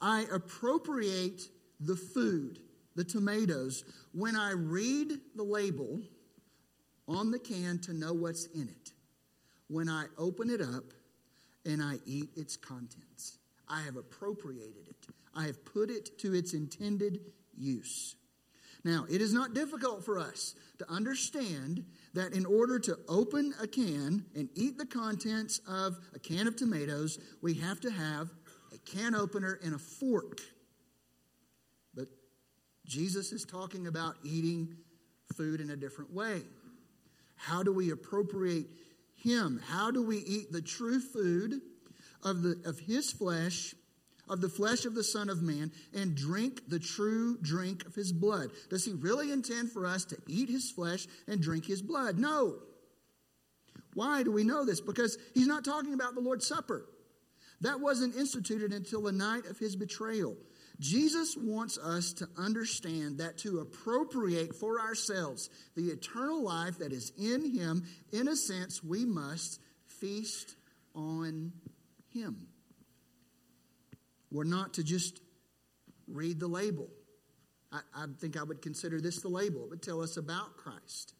[0.00, 1.42] I appropriate
[1.80, 2.58] the food,
[2.96, 6.00] the tomatoes, when I read the label
[7.06, 8.92] on the can to know what's in it.
[9.68, 10.84] When I open it up
[11.64, 13.38] and I eat its contents,
[13.68, 15.06] I have appropriated it.
[15.34, 17.20] I have put it to its intended
[17.56, 18.16] use.
[18.84, 23.66] Now, it is not difficult for us to understand that in order to open a
[23.66, 28.28] can and eat the contents of a can of tomatoes, we have to have
[28.74, 30.40] a can opener and a fork.
[31.94, 32.08] But
[32.86, 34.76] Jesus is talking about eating
[35.36, 36.42] food in a different way.
[37.36, 38.66] How do we appropriate
[39.16, 39.60] Him?
[39.68, 41.60] How do we eat the true food
[42.24, 43.74] of, the, of His flesh,
[44.32, 48.12] of the flesh of the Son of Man, and drink the true drink of His
[48.12, 48.50] blood?
[48.70, 52.18] Does He really intend for us to eat His flesh and drink His blood?
[52.18, 52.56] No.
[53.94, 54.80] Why do we know this?
[54.80, 56.86] Because He's not talking about the Lord's Supper.
[57.60, 60.36] That wasn't instituted until the night of His betrayal.
[60.80, 67.12] Jesus wants us to understand that to appropriate for ourselves the eternal life that is
[67.16, 70.56] in Him, in a sense, we must feast
[70.94, 71.52] on
[72.12, 72.48] Him.
[74.32, 75.20] We're not to just
[76.08, 76.88] read the label.
[77.70, 79.68] I, I, think I would consider this the label.
[79.68, 81.14] Would tell us about Christ.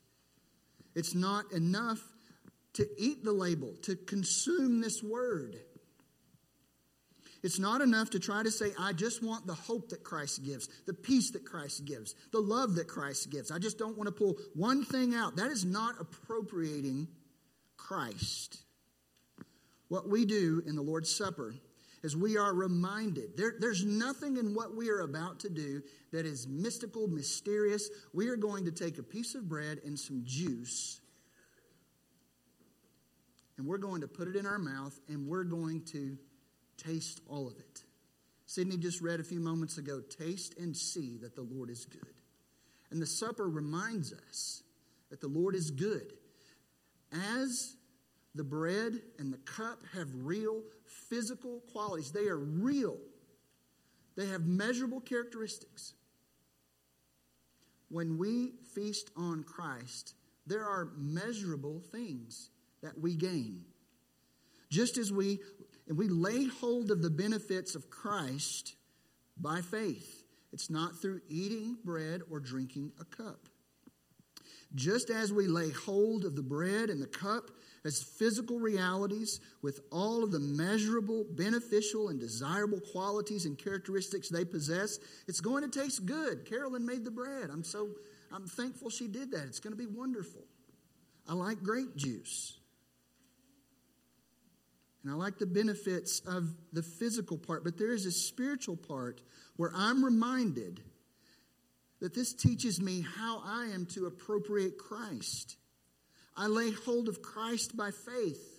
[0.94, 2.00] It's not enough
[2.74, 5.56] to eat the label, to consume this word.
[7.42, 10.68] It's not enough to try to say, I just want the hope that Christ gives,
[10.86, 13.50] the peace that Christ gives, the love that Christ gives.
[13.50, 15.36] I just don't want to pull one thing out.
[15.36, 17.08] That is not appropriating
[17.76, 18.62] Christ.
[19.88, 21.54] What we do in the Lord's Supper
[22.02, 25.82] is we are reminded there, there's nothing in what we are about to do
[26.12, 27.88] that is mystical, mysterious.
[28.12, 31.00] We are going to take a piece of bread and some juice,
[33.56, 36.18] and we're going to put it in our mouth, and we're going to
[36.82, 37.84] Taste all of it.
[38.46, 42.14] Sydney just read a few moments ago taste and see that the Lord is good.
[42.90, 44.62] And the supper reminds us
[45.10, 46.12] that the Lord is good.
[47.12, 47.76] As
[48.34, 52.98] the bread and the cup have real physical qualities, they are real,
[54.16, 55.94] they have measurable characteristics.
[57.88, 60.14] When we feast on Christ,
[60.46, 62.50] there are measurable things
[62.82, 63.64] that we gain.
[64.70, 65.40] Just as we
[65.88, 68.76] and we lay hold of the benefits of Christ
[69.36, 70.24] by faith.
[70.52, 73.48] It's not through eating bread or drinking a cup.
[74.74, 77.50] Just as we lay hold of the bread and the cup
[77.84, 84.44] as physical realities with all of the measurable, beneficial, and desirable qualities and characteristics they
[84.44, 86.44] possess, it's going to taste good.
[86.44, 87.50] Carolyn made the bread.
[87.50, 87.90] I'm so
[88.32, 89.44] I'm thankful she did that.
[89.44, 90.42] It's going to be wonderful.
[91.28, 92.56] I like grape juice.
[95.02, 99.20] And I like the benefits of the physical part, but there is a spiritual part
[99.56, 100.80] where I'm reminded
[102.00, 105.56] that this teaches me how I am to appropriate Christ.
[106.36, 108.52] I lay hold of Christ by faith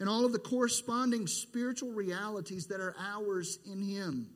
[0.00, 4.30] and all of the corresponding spiritual realities that are ours in Him,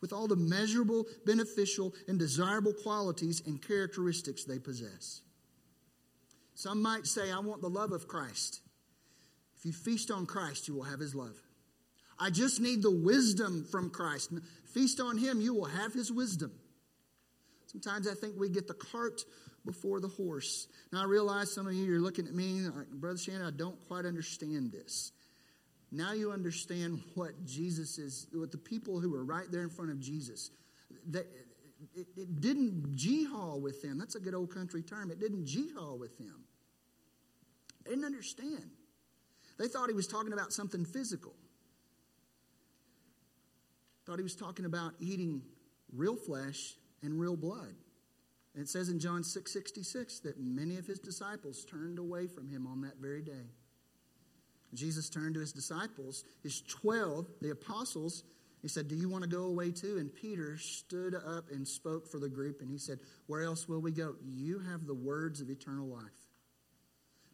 [0.00, 5.22] with all the measurable, beneficial, and desirable qualities and characteristics they possess.
[6.54, 8.60] Some might say, I want the love of Christ.
[9.56, 11.36] If you feast on Christ, you will have his love.
[12.18, 14.32] I just need the wisdom from Christ.
[14.72, 16.52] Feast on him, you will have his wisdom.
[17.66, 19.22] Sometimes I think we get the cart
[19.64, 20.68] before the horse.
[20.92, 23.78] Now I realize some of you are looking at me like, Brother Shannon, I don't
[23.88, 25.12] quite understand this.
[25.90, 29.90] Now you understand what Jesus is, what the people who were right there in front
[29.90, 30.50] of Jesus,
[31.10, 31.26] that
[31.94, 33.98] it, it didn't gee-haw with them.
[33.98, 35.10] That's a good old country term.
[35.10, 36.44] It didn't gee-haw with them.
[37.84, 38.70] They didn't understand.
[39.58, 41.34] They thought he was talking about something physical.
[44.04, 45.42] Thought he was talking about eating
[45.92, 47.74] real flesh and real blood.
[48.54, 52.66] It says in John 6 66 that many of his disciples turned away from him
[52.66, 53.50] on that very day.
[54.74, 58.24] Jesus turned to his disciples, his 12, the apostles.
[58.62, 59.98] He said, Do you want to go away too?
[59.98, 63.80] And Peter stood up and spoke for the group, and he said, Where else will
[63.80, 64.14] we go?
[64.24, 66.02] You have the words of eternal life.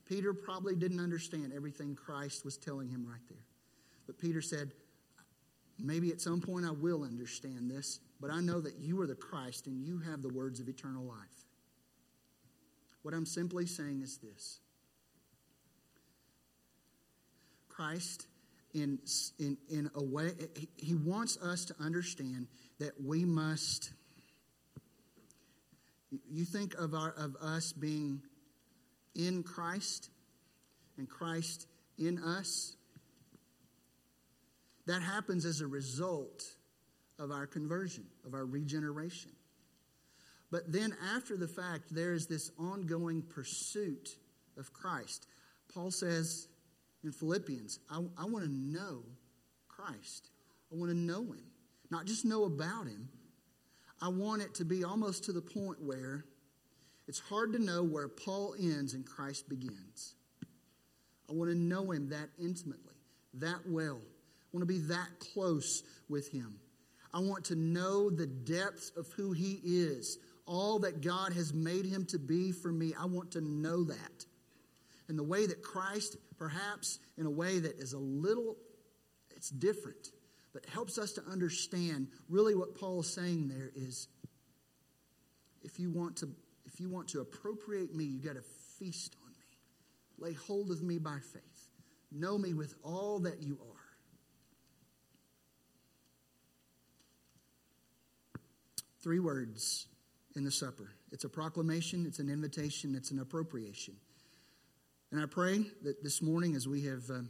[0.07, 3.47] Peter probably didn't understand everything Christ was telling him right there.
[4.07, 4.73] But Peter said,
[5.83, 9.15] Maybe at some point I will understand this, but I know that you are the
[9.15, 11.47] Christ and you have the words of eternal life.
[13.03, 14.61] What I'm simply saying is this
[17.69, 18.27] Christ,
[18.75, 18.99] in,
[19.39, 20.33] in, in a way,
[20.77, 22.47] he wants us to understand
[22.79, 23.93] that we must.
[26.31, 28.21] You think of, our, of us being
[29.15, 30.11] in Christ
[30.99, 31.67] and Christ
[31.99, 32.77] in us.
[34.91, 36.43] That happens as a result
[37.21, 39.31] of our conversion, of our regeneration.
[40.51, 44.09] But then after the fact, there is this ongoing pursuit
[44.59, 45.29] of Christ.
[45.73, 46.49] Paul says
[47.05, 49.05] in Philippians, I, I want to know
[49.69, 50.31] Christ.
[50.73, 51.45] I want to know him.
[51.93, 53.11] Not just know about him.
[54.03, 56.25] I want it to be almost to the point where
[57.07, 60.17] it's hard to know where Paul ends and Christ begins.
[61.29, 62.97] I want to know him that intimately,
[63.35, 64.01] that well.
[64.53, 66.59] I want to be that close with him.
[67.13, 71.85] I want to know the depths of who He is, all that God has made
[71.85, 72.95] Him to be for me.
[72.99, 74.27] I want to know that.
[75.09, 78.57] And the way that Christ, perhaps in a way that is a little,
[79.35, 80.11] it's different,
[80.53, 84.09] but helps us to understand really what Paul is saying there is
[85.63, 86.31] if you want to
[86.67, 88.45] if you want to appropriate me, you got to
[88.79, 90.29] feast on me.
[90.29, 91.71] Lay hold of me by faith.
[92.13, 93.70] Know me with all that you are.
[99.03, 99.87] Three words
[100.37, 103.95] in the supper it's a proclamation, it's an invitation, it's an appropriation.
[105.11, 107.23] And I pray that this morning, as we have uh,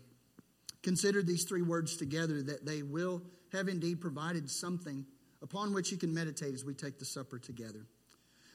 [0.83, 5.07] considered these three words together, that they will have indeed provided something
[5.43, 7.87] upon which you can meditate as we take the supper together.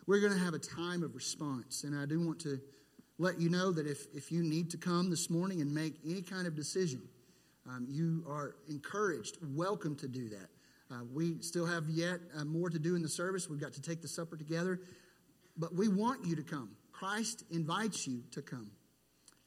[0.05, 2.59] We're going to have a time of response, and I do want to
[3.18, 6.22] let you know that if, if you need to come this morning and make any
[6.22, 7.01] kind of decision,
[7.68, 10.49] um, you are encouraged, welcome to do that.
[10.91, 13.49] Uh, we still have yet uh, more to do in the service.
[13.49, 14.79] We've got to take the supper together.
[15.57, 16.75] But we want you to come.
[16.91, 18.71] Christ invites you to come.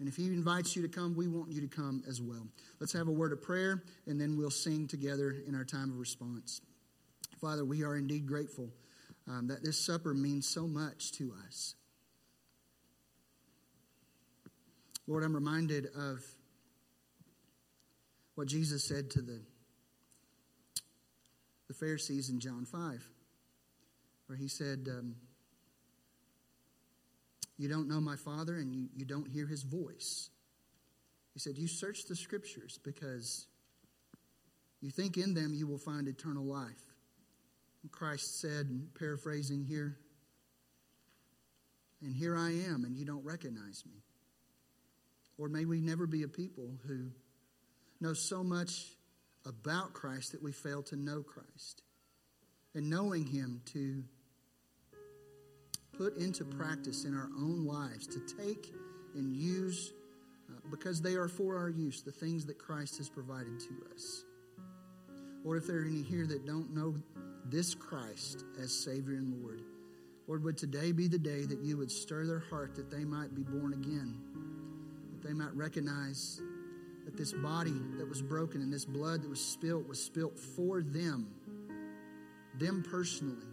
[0.01, 2.47] And if he invites you to come, we want you to come as well.
[2.81, 5.99] Let's have a word of prayer, and then we'll sing together in our time of
[5.99, 6.61] response.
[7.41, 8.71] Father, we are indeed grateful
[9.29, 11.75] um, that this supper means so much to us.
[15.07, 16.23] Lord, I'm reminded of
[18.35, 19.41] what Jesus said to the
[21.69, 23.09] the Pharisees in John 5,
[24.27, 25.15] where he said, um,
[27.57, 30.31] You don't know my Father and you, you don't hear his voice.
[31.35, 33.47] He said, You search the scriptures because
[34.81, 36.83] you think in them you will find eternal life.
[37.83, 39.97] And Christ said, paraphrasing here,
[42.03, 44.03] And here I am, and you don't recognize me.
[45.37, 47.11] Or may we never be a people who
[48.01, 48.98] know so much
[49.49, 51.83] about Christ that we fail to know Christ.
[52.75, 54.05] And knowing Him to
[55.97, 58.73] put into practice in our own lives, to take
[59.15, 59.93] and use,
[60.49, 64.25] uh, because they are for our use, the things that Christ has provided to us.
[65.45, 66.95] Or if there are any here that don't know
[67.47, 69.63] this Christ as Savior and Lord,
[70.29, 73.35] Lord, would today be the day that you would stir their heart that they might
[73.35, 74.21] be born again,
[75.13, 76.43] that they might recognize
[77.09, 80.83] that this body that was broken and this blood that was spilt was spilt for
[80.83, 81.27] them,
[82.59, 83.47] them personally,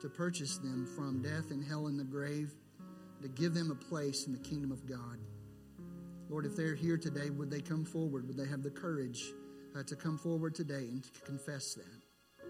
[0.00, 2.52] to purchase them from death and hell and the grave,
[3.20, 5.18] to give them a place in the kingdom of God.
[6.28, 8.28] Lord, if they're here today, would they come forward?
[8.28, 9.32] Would they have the courage
[9.76, 12.46] uh, to come forward today and to confess that?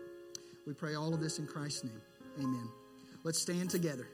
[0.67, 2.03] We pray all of this in Christ's name.
[2.39, 2.69] Amen.
[3.25, 4.09] Let's stand together.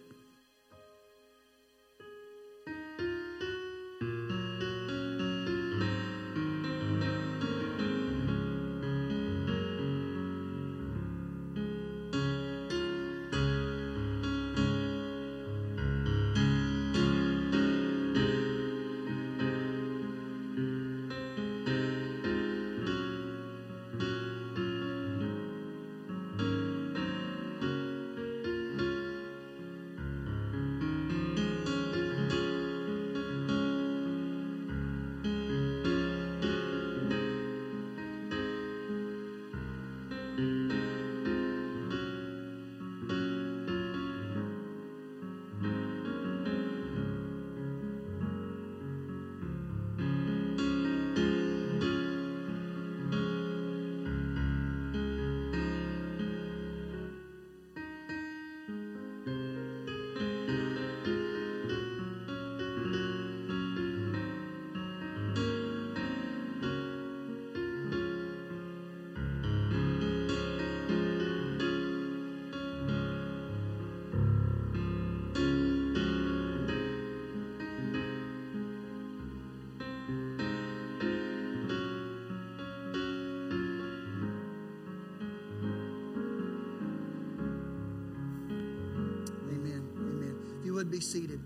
[90.86, 91.40] Would be seated.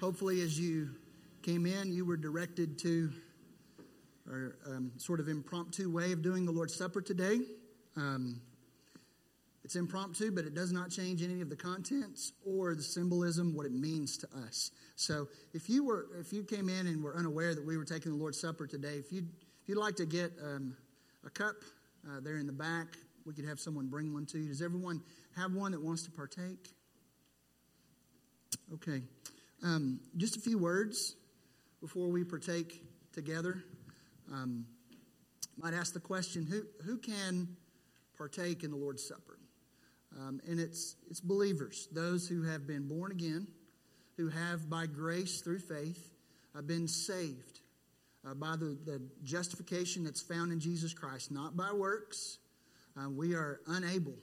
[0.00, 0.88] Hopefully, as you
[1.42, 3.10] came in, you were directed to
[4.26, 7.40] our um, sort of impromptu way of doing the Lord's Supper today.
[7.96, 8.40] Um,
[9.62, 13.66] it's impromptu, but it does not change any of the contents or the symbolism, what
[13.66, 14.70] it means to us.
[14.96, 18.12] So, if you were, if you came in and were unaware that we were taking
[18.12, 19.26] the Lord's Supper today, if you
[19.60, 20.74] if you'd like to get um,
[21.26, 21.56] a cup
[22.08, 22.96] uh, there in the back,
[23.28, 24.48] we could have someone bring one to you.
[24.48, 25.02] Does everyone
[25.36, 26.70] have one that wants to partake?
[28.72, 29.02] Okay.
[29.62, 31.14] Um, just a few words
[31.82, 33.62] before we partake together,
[34.32, 34.64] um,
[35.58, 37.48] might ask the question who, who can
[38.16, 39.38] partake in the Lord's Supper?
[40.18, 43.46] Um, and it's, it's believers, those who have been born again,
[44.16, 46.14] who have by grace through faith
[46.56, 47.60] uh, been saved
[48.26, 52.38] uh, by the, the justification that's found in Jesus Christ, not by works.
[52.98, 54.14] Uh, we are unable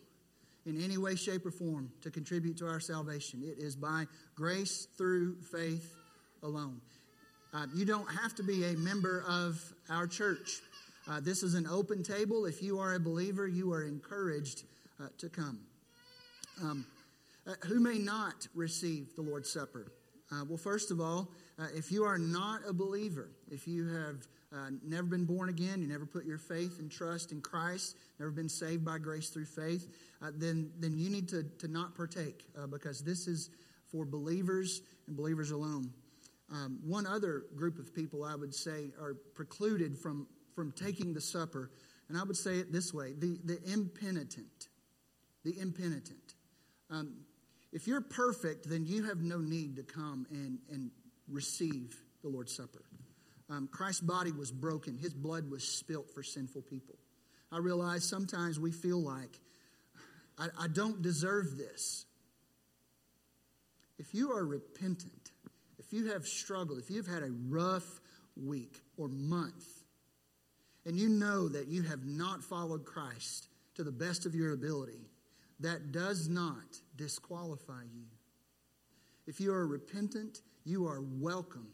[0.65, 3.41] in any way, shape, or form to contribute to our salvation.
[3.43, 4.05] It is by
[4.35, 5.95] grace through faith
[6.43, 6.81] alone.
[7.53, 10.59] Uh, you don't have to be a member of our church.
[11.07, 12.45] Uh, this is an open table.
[12.45, 14.63] If you are a believer, you are encouraged
[14.99, 15.59] uh, to come.
[16.61, 16.85] Um,
[17.47, 19.91] uh, who may not receive the Lord's Supper?
[20.31, 21.29] Uh, well, first of all,
[21.73, 25.87] if you are not a believer, if you have uh, never been born again, you
[25.87, 29.87] never put your faith and trust in Christ, never been saved by grace through faith,
[30.21, 33.49] uh, then, then you need to, to not partake uh, because this is
[33.91, 35.91] for believers and believers alone.
[36.51, 41.21] Um, one other group of people I would say are precluded from, from taking the
[41.21, 41.71] supper,
[42.07, 44.69] and I would say it this way the, the impenitent.
[45.43, 46.35] The impenitent.
[46.89, 47.17] Um,
[47.71, 50.91] if you're perfect, then you have no need to come and, and
[51.27, 52.81] receive the Lord's Supper.
[53.49, 56.95] Um, Christ's body was broken, his blood was spilt for sinful people.
[57.51, 59.39] I realize sometimes we feel like,
[60.37, 62.05] I, I don't deserve this.
[63.97, 65.31] If you are repentant,
[65.77, 67.85] if you have struggled, if you've had a rough
[68.35, 69.63] week or month,
[70.85, 75.09] and you know that you have not followed Christ to the best of your ability,
[75.61, 78.05] that does not disqualify you.
[79.27, 81.67] If you are repentant, you are welcome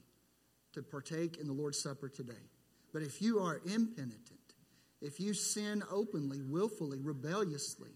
[0.74, 2.34] to partake in the Lord's Supper today.
[2.93, 4.39] But if you are impenitent,
[5.01, 7.91] if you sin openly, willfully, rebelliously,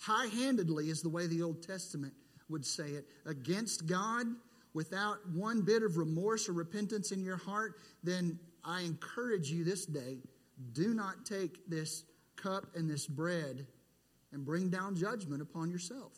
[0.00, 2.12] high handedly is the way the Old Testament
[2.48, 4.26] would say it, against God
[4.74, 9.86] without one bit of remorse or repentance in your heart, then I encourage you this
[9.86, 10.18] day
[10.72, 12.04] do not take this
[12.36, 13.66] cup and this bread
[14.32, 16.12] and bring down judgment upon yourself.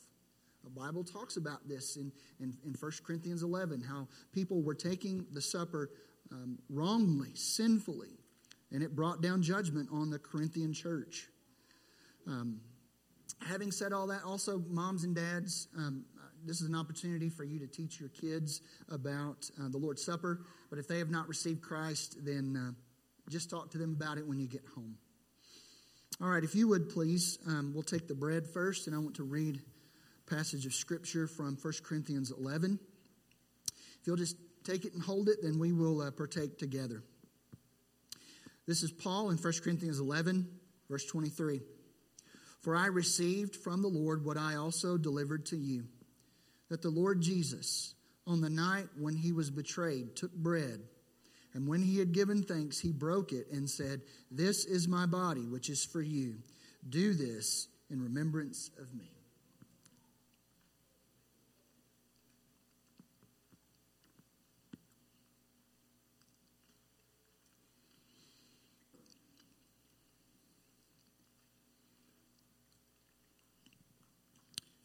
[0.65, 5.27] The Bible talks about this in, in, in 1 Corinthians 11, how people were taking
[5.33, 5.91] the supper
[6.31, 8.19] um, wrongly, sinfully,
[8.71, 11.29] and it brought down judgment on the Corinthian church.
[12.27, 12.61] Um,
[13.47, 16.05] having said all that, also, moms and dads, um,
[16.45, 20.41] this is an opportunity for you to teach your kids about uh, the Lord's Supper.
[20.71, 22.73] But if they have not received Christ, then uh,
[23.31, 24.97] just talk to them about it when you get home.
[26.21, 29.17] All right, if you would please, um, we'll take the bread first, and I want
[29.17, 29.61] to read
[30.27, 32.79] passage of Scripture from 1 Corinthians 11.
[34.01, 37.03] If you'll just take it and hold it, then we will uh, partake together.
[38.67, 40.49] This is Paul in 1 Corinthians 11,
[40.89, 41.61] verse 23.
[42.61, 45.85] For I received from the Lord what I also delivered to you
[46.69, 47.95] that the Lord Jesus,
[48.27, 50.81] on the night when he was betrayed, took bread.
[51.55, 54.01] And when he had given thanks, he broke it and said,
[54.31, 56.37] This is my body, which is for you.
[56.89, 59.12] Do this in remembrance of me.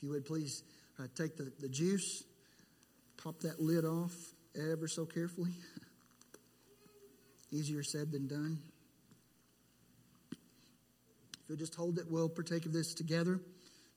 [0.07, 0.63] You would please
[0.99, 2.23] uh, take the, the juice,
[3.21, 4.13] pop that lid off
[4.55, 5.51] ever so carefully.
[7.51, 8.57] Easier said than done.
[10.31, 13.41] If you'll just hold it, we'll partake of this together.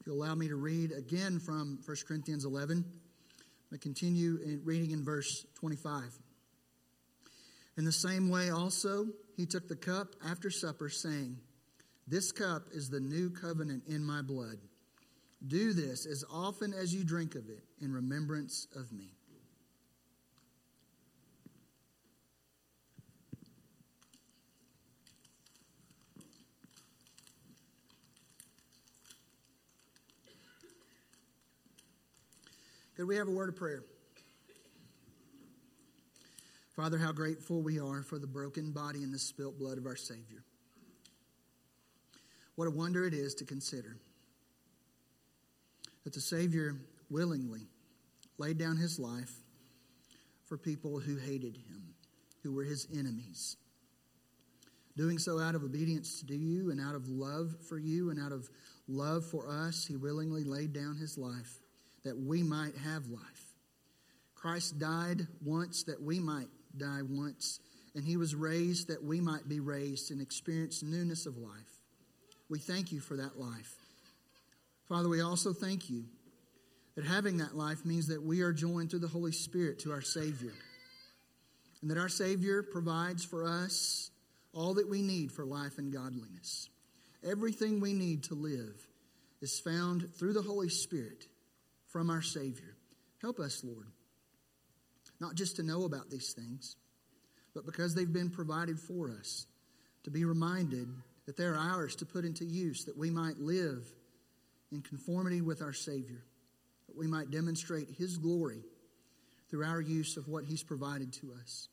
[0.01, 2.93] If you'll allow me to read again from 1 Corinthians 11, I'm going
[3.71, 6.03] to continue in reading in verse 25.
[7.77, 9.07] In the same way, also,
[9.37, 11.37] he took the cup after supper, saying,
[12.09, 14.59] This cup is the new covenant in my blood.
[15.47, 19.13] Do this as often as you drink of it in remembrance of me.
[32.97, 33.83] Could we have a word of prayer?
[36.77, 39.97] Father, how grateful we are for the broken body and the spilt blood of our
[39.97, 40.45] Savior.
[42.57, 43.97] What a wonder it is to consider
[46.11, 46.75] that the Savior
[47.09, 47.69] willingly
[48.37, 49.33] laid down his life
[50.47, 51.95] for people who hated him,
[52.43, 53.57] who were his enemies.
[54.97, 58.33] Doing so out of obedience to you and out of love for you and out
[58.33, 58.49] of
[58.89, 61.61] love for us, he willingly laid down his life
[62.03, 63.55] that we might have life.
[64.35, 67.61] Christ died once that we might die once,
[67.95, 71.81] and he was raised that we might be raised and experience newness of life.
[72.49, 73.80] We thank you for that life.
[74.91, 76.03] Father, we also thank you
[76.97, 80.03] that having that life means that we are joined through the Holy Spirit to our
[80.03, 80.53] Savior.
[81.81, 84.11] and that our Savior provides for us
[84.53, 86.69] all that we need for life and godliness.
[87.25, 88.87] Everything we need to live
[89.41, 91.25] is found through the Holy Spirit
[91.87, 92.77] from our Savior.
[93.23, 93.87] Help us, Lord,
[95.21, 96.77] not just to know about these things,
[97.55, 99.47] but because they've been provided for us,
[100.03, 100.89] to be reminded
[101.27, 103.87] that they're ours to put into use, that we might live
[104.73, 106.23] in conformity with our Savior,
[106.87, 108.63] that we might demonstrate His glory
[109.51, 111.69] through our use of what He's provided to us.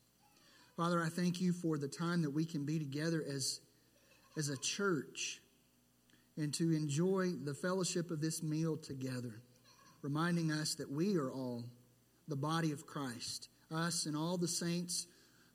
[0.76, 3.60] Father, I thank you for the time that we can be together as,
[4.36, 5.40] as a church
[6.36, 9.42] and to enjoy the fellowship of this meal together,
[10.02, 11.64] reminding us that we are all
[12.28, 15.06] the body of Christ, us and all the saints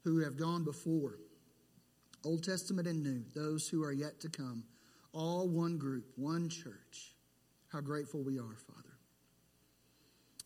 [0.03, 1.19] who have gone before,
[2.25, 4.65] Old Testament and New, those who are yet to come,
[5.13, 7.12] all one group, one church.
[7.73, 8.93] How grateful we are, Father.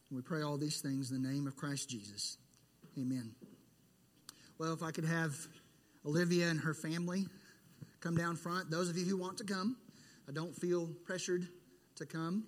[0.09, 2.37] We pray all these things in the name of Christ Jesus.
[2.97, 3.35] Amen.
[4.57, 5.35] Well, if I could have
[6.05, 7.25] Olivia and her family
[7.99, 9.75] come down front, those of you who want to come,
[10.29, 11.49] I don't feel pressured
[11.97, 12.45] to come.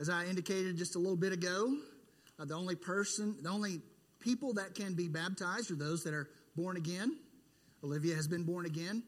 [0.00, 1.72] As I indicated just a little bit ago,
[2.40, 3.80] uh, the only person, the only
[4.18, 7.16] people that can be baptized are those that are born again.
[7.84, 9.04] Olivia has been born again.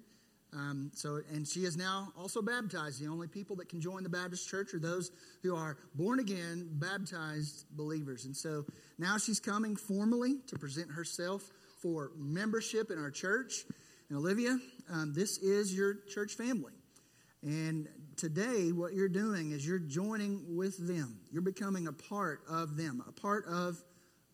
[0.53, 3.03] Um, so, and she is now also baptized.
[3.03, 5.11] The only people that can join the Baptist church are those
[5.43, 8.25] who are born again, baptized believers.
[8.25, 8.65] And so
[8.99, 11.43] now she's coming formally to present herself
[11.83, 13.65] for membership in our church.
[14.09, 14.59] And Olivia,
[14.91, 16.73] um, this is your church family.
[17.43, 21.21] And today, what you're doing is you're joining with them.
[21.31, 23.83] You're becoming a part of them, a part of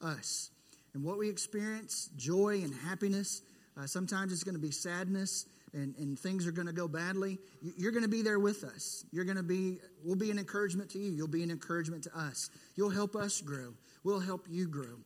[0.00, 0.50] us.
[0.94, 3.42] And what we experience, joy and happiness,
[3.76, 7.38] uh, sometimes it's going to be sadness and, and things are going to go badly.
[7.60, 9.04] You're going to be there with us.
[9.10, 11.10] You're going to be, we'll be an encouragement to you.
[11.10, 12.50] You'll be an encouragement to us.
[12.76, 13.74] You'll help us grow.
[14.04, 14.98] We'll help you grow.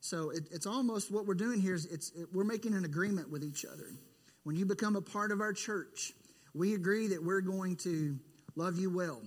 [0.00, 3.30] So it, it's almost what we're doing here is it's, it, we're making an agreement
[3.30, 3.86] with each other.
[4.44, 6.12] When you become a part of our church,
[6.54, 8.18] we agree that we're going to
[8.54, 9.22] love you well.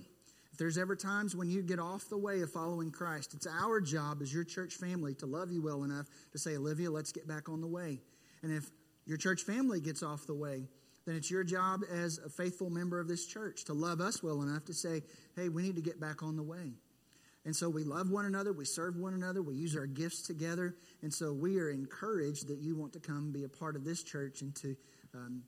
[0.52, 3.80] If there's ever times when you get off the way of following Christ, it's our
[3.80, 7.28] job as your church family to love you well enough to say, Olivia, let's get
[7.28, 8.00] back on the way.
[8.42, 8.70] And if
[9.06, 10.64] your church family gets off the way,
[11.08, 14.42] then it's your job as a faithful member of this church to love us well
[14.42, 15.02] enough to say,
[15.36, 16.74] hey, we need to get back on the way.
[17.46, 20.76] And so we love one another, we serve one another, we use our gifts together.
[21.00, 24.02] And so we are encouraged that you want to come be a part of this
[24.02, 24.76] church and to
[25.14, 25.44] um,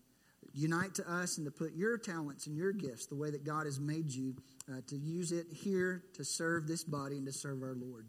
[0.54, 3.66] unite to us and to put your talents and your gifts the way that God
[3.66, 4.34] has made you
[4.72, 8.06] uh, to use it here to serve this body and to serve our Lord.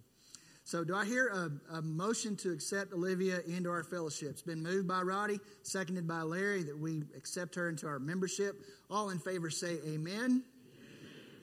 [0.72, 4.30] So, do I hear a, a, motion to accept Olivia into our fellowship?
[4.30, 8.56] It's been moved by Roddy, seconded by Larry, that we accept her into our membership.
[8.90, 10.06] All in favor say amen.
[10.08, 10.44] amen.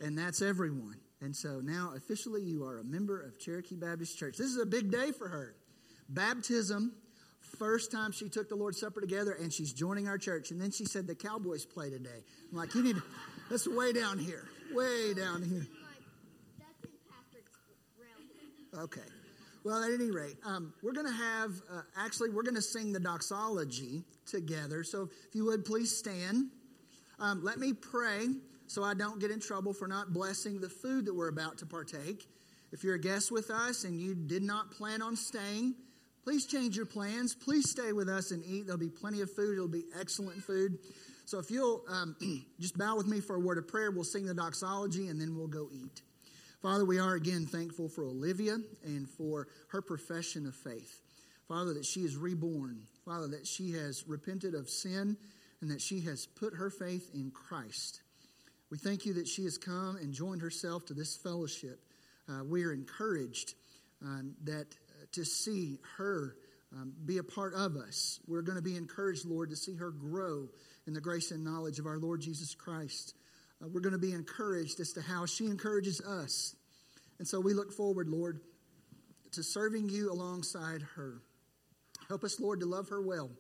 [0.00, 0.96] And that's everyone.
[1.20, 4.38] And so now, officially, you are a member of Cherokee Baptist Church.
[4.38, 5.56] This is a big day for her.
[6.08, 6.94] Baptism
[7.58, 10.52] first time she took the Lord's Supper together, and she's joining our church.
[10.52, 12.24] And then she said the Cowboys play today.
[12.50, 13.02] I'm like, you need to,
[13.50, 15.66] that's way down here, way down here.
[18.74, 19.00] Okay.
[19.64, 22.92] Well, at any rate, um, we're going to have, uh, actually, we're going to sing
[22.92, 24.84] the doxology together.
[24.84, 26.50] So if you would please stand.
[27.20, 28.28] Um, let me pray
[28.68, 31.66] so I don't get in trouble for not blessing the food that we're about to
[31.66, 32.28] partake.
[32.70, 35.74] If you're a guest with us and you did not plan on staying,
[36.28, 37.34] Please change your plans.
[37.34, 38.66] Please stay with us and eat.
[38.66, 39.54] There'll be plenty of food.
[39.54, 40.78] It'll be excellent food.
[41.24, 42.16] So if you'll um,
[42.60, 45.34] just bow with me for a word of prayer, we'll sing the doxology and then
[45.34, 46.02] we'll go eat.
[46.62, 51.00] Father, we are again thankful for Olivia and for her profession of faith.
[51.46, 52.82] Father, that she is reborn.
[53.04, 55.16] Father, that she has repented of sin
[55.60, 58.00] and that she has put her faith in Christ.
[58.70, 61.80] We thank you that she has come and joined herself to this fellowship.
[62.28, 63.54] Uh, we are encouraged
[64.04, 64.66] uh, that
[65.12, 66.34] to see her
[66.72, 68.20] um, be a part of us.
[68.26, 70.48] We're going to be encouraged, Lord, to see her grow
[70.86, 73.14] in the grace and knowledge of our Lord Jesus Christ.
[73.62, 76.54] Uh, we're going to be encouraged as to how she encourages us.
[77.18, 78.40] And so we look forward, Lord,
[79.32, 81.20] to serving you alongside her.
[82.08, 83.30] Help us, Lord, to love her well.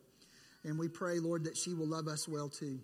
[0.64, 2.80] And we pray, Lord, that she will love us well too.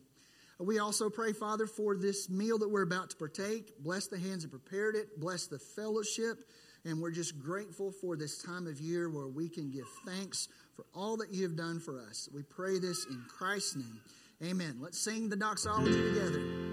[0.60, 3.82] We also pray, Father, for this meal that we're about to partake.
[3.82, 5.20] Bless the hands that prepared it.
[5.20, 6.38] Bless the fellowship.
[6.84, 10.84] And we're just grateful for this time of year where we can give thanks for
[10.94, 12.28] all that you have done for us.
[12.32, 14.00] We pray this in Christ's name.
[14.42, 14.78] Amen.
[14.80, 16.63] Let's sing the doxology together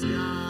[0.00, 0.49] sky.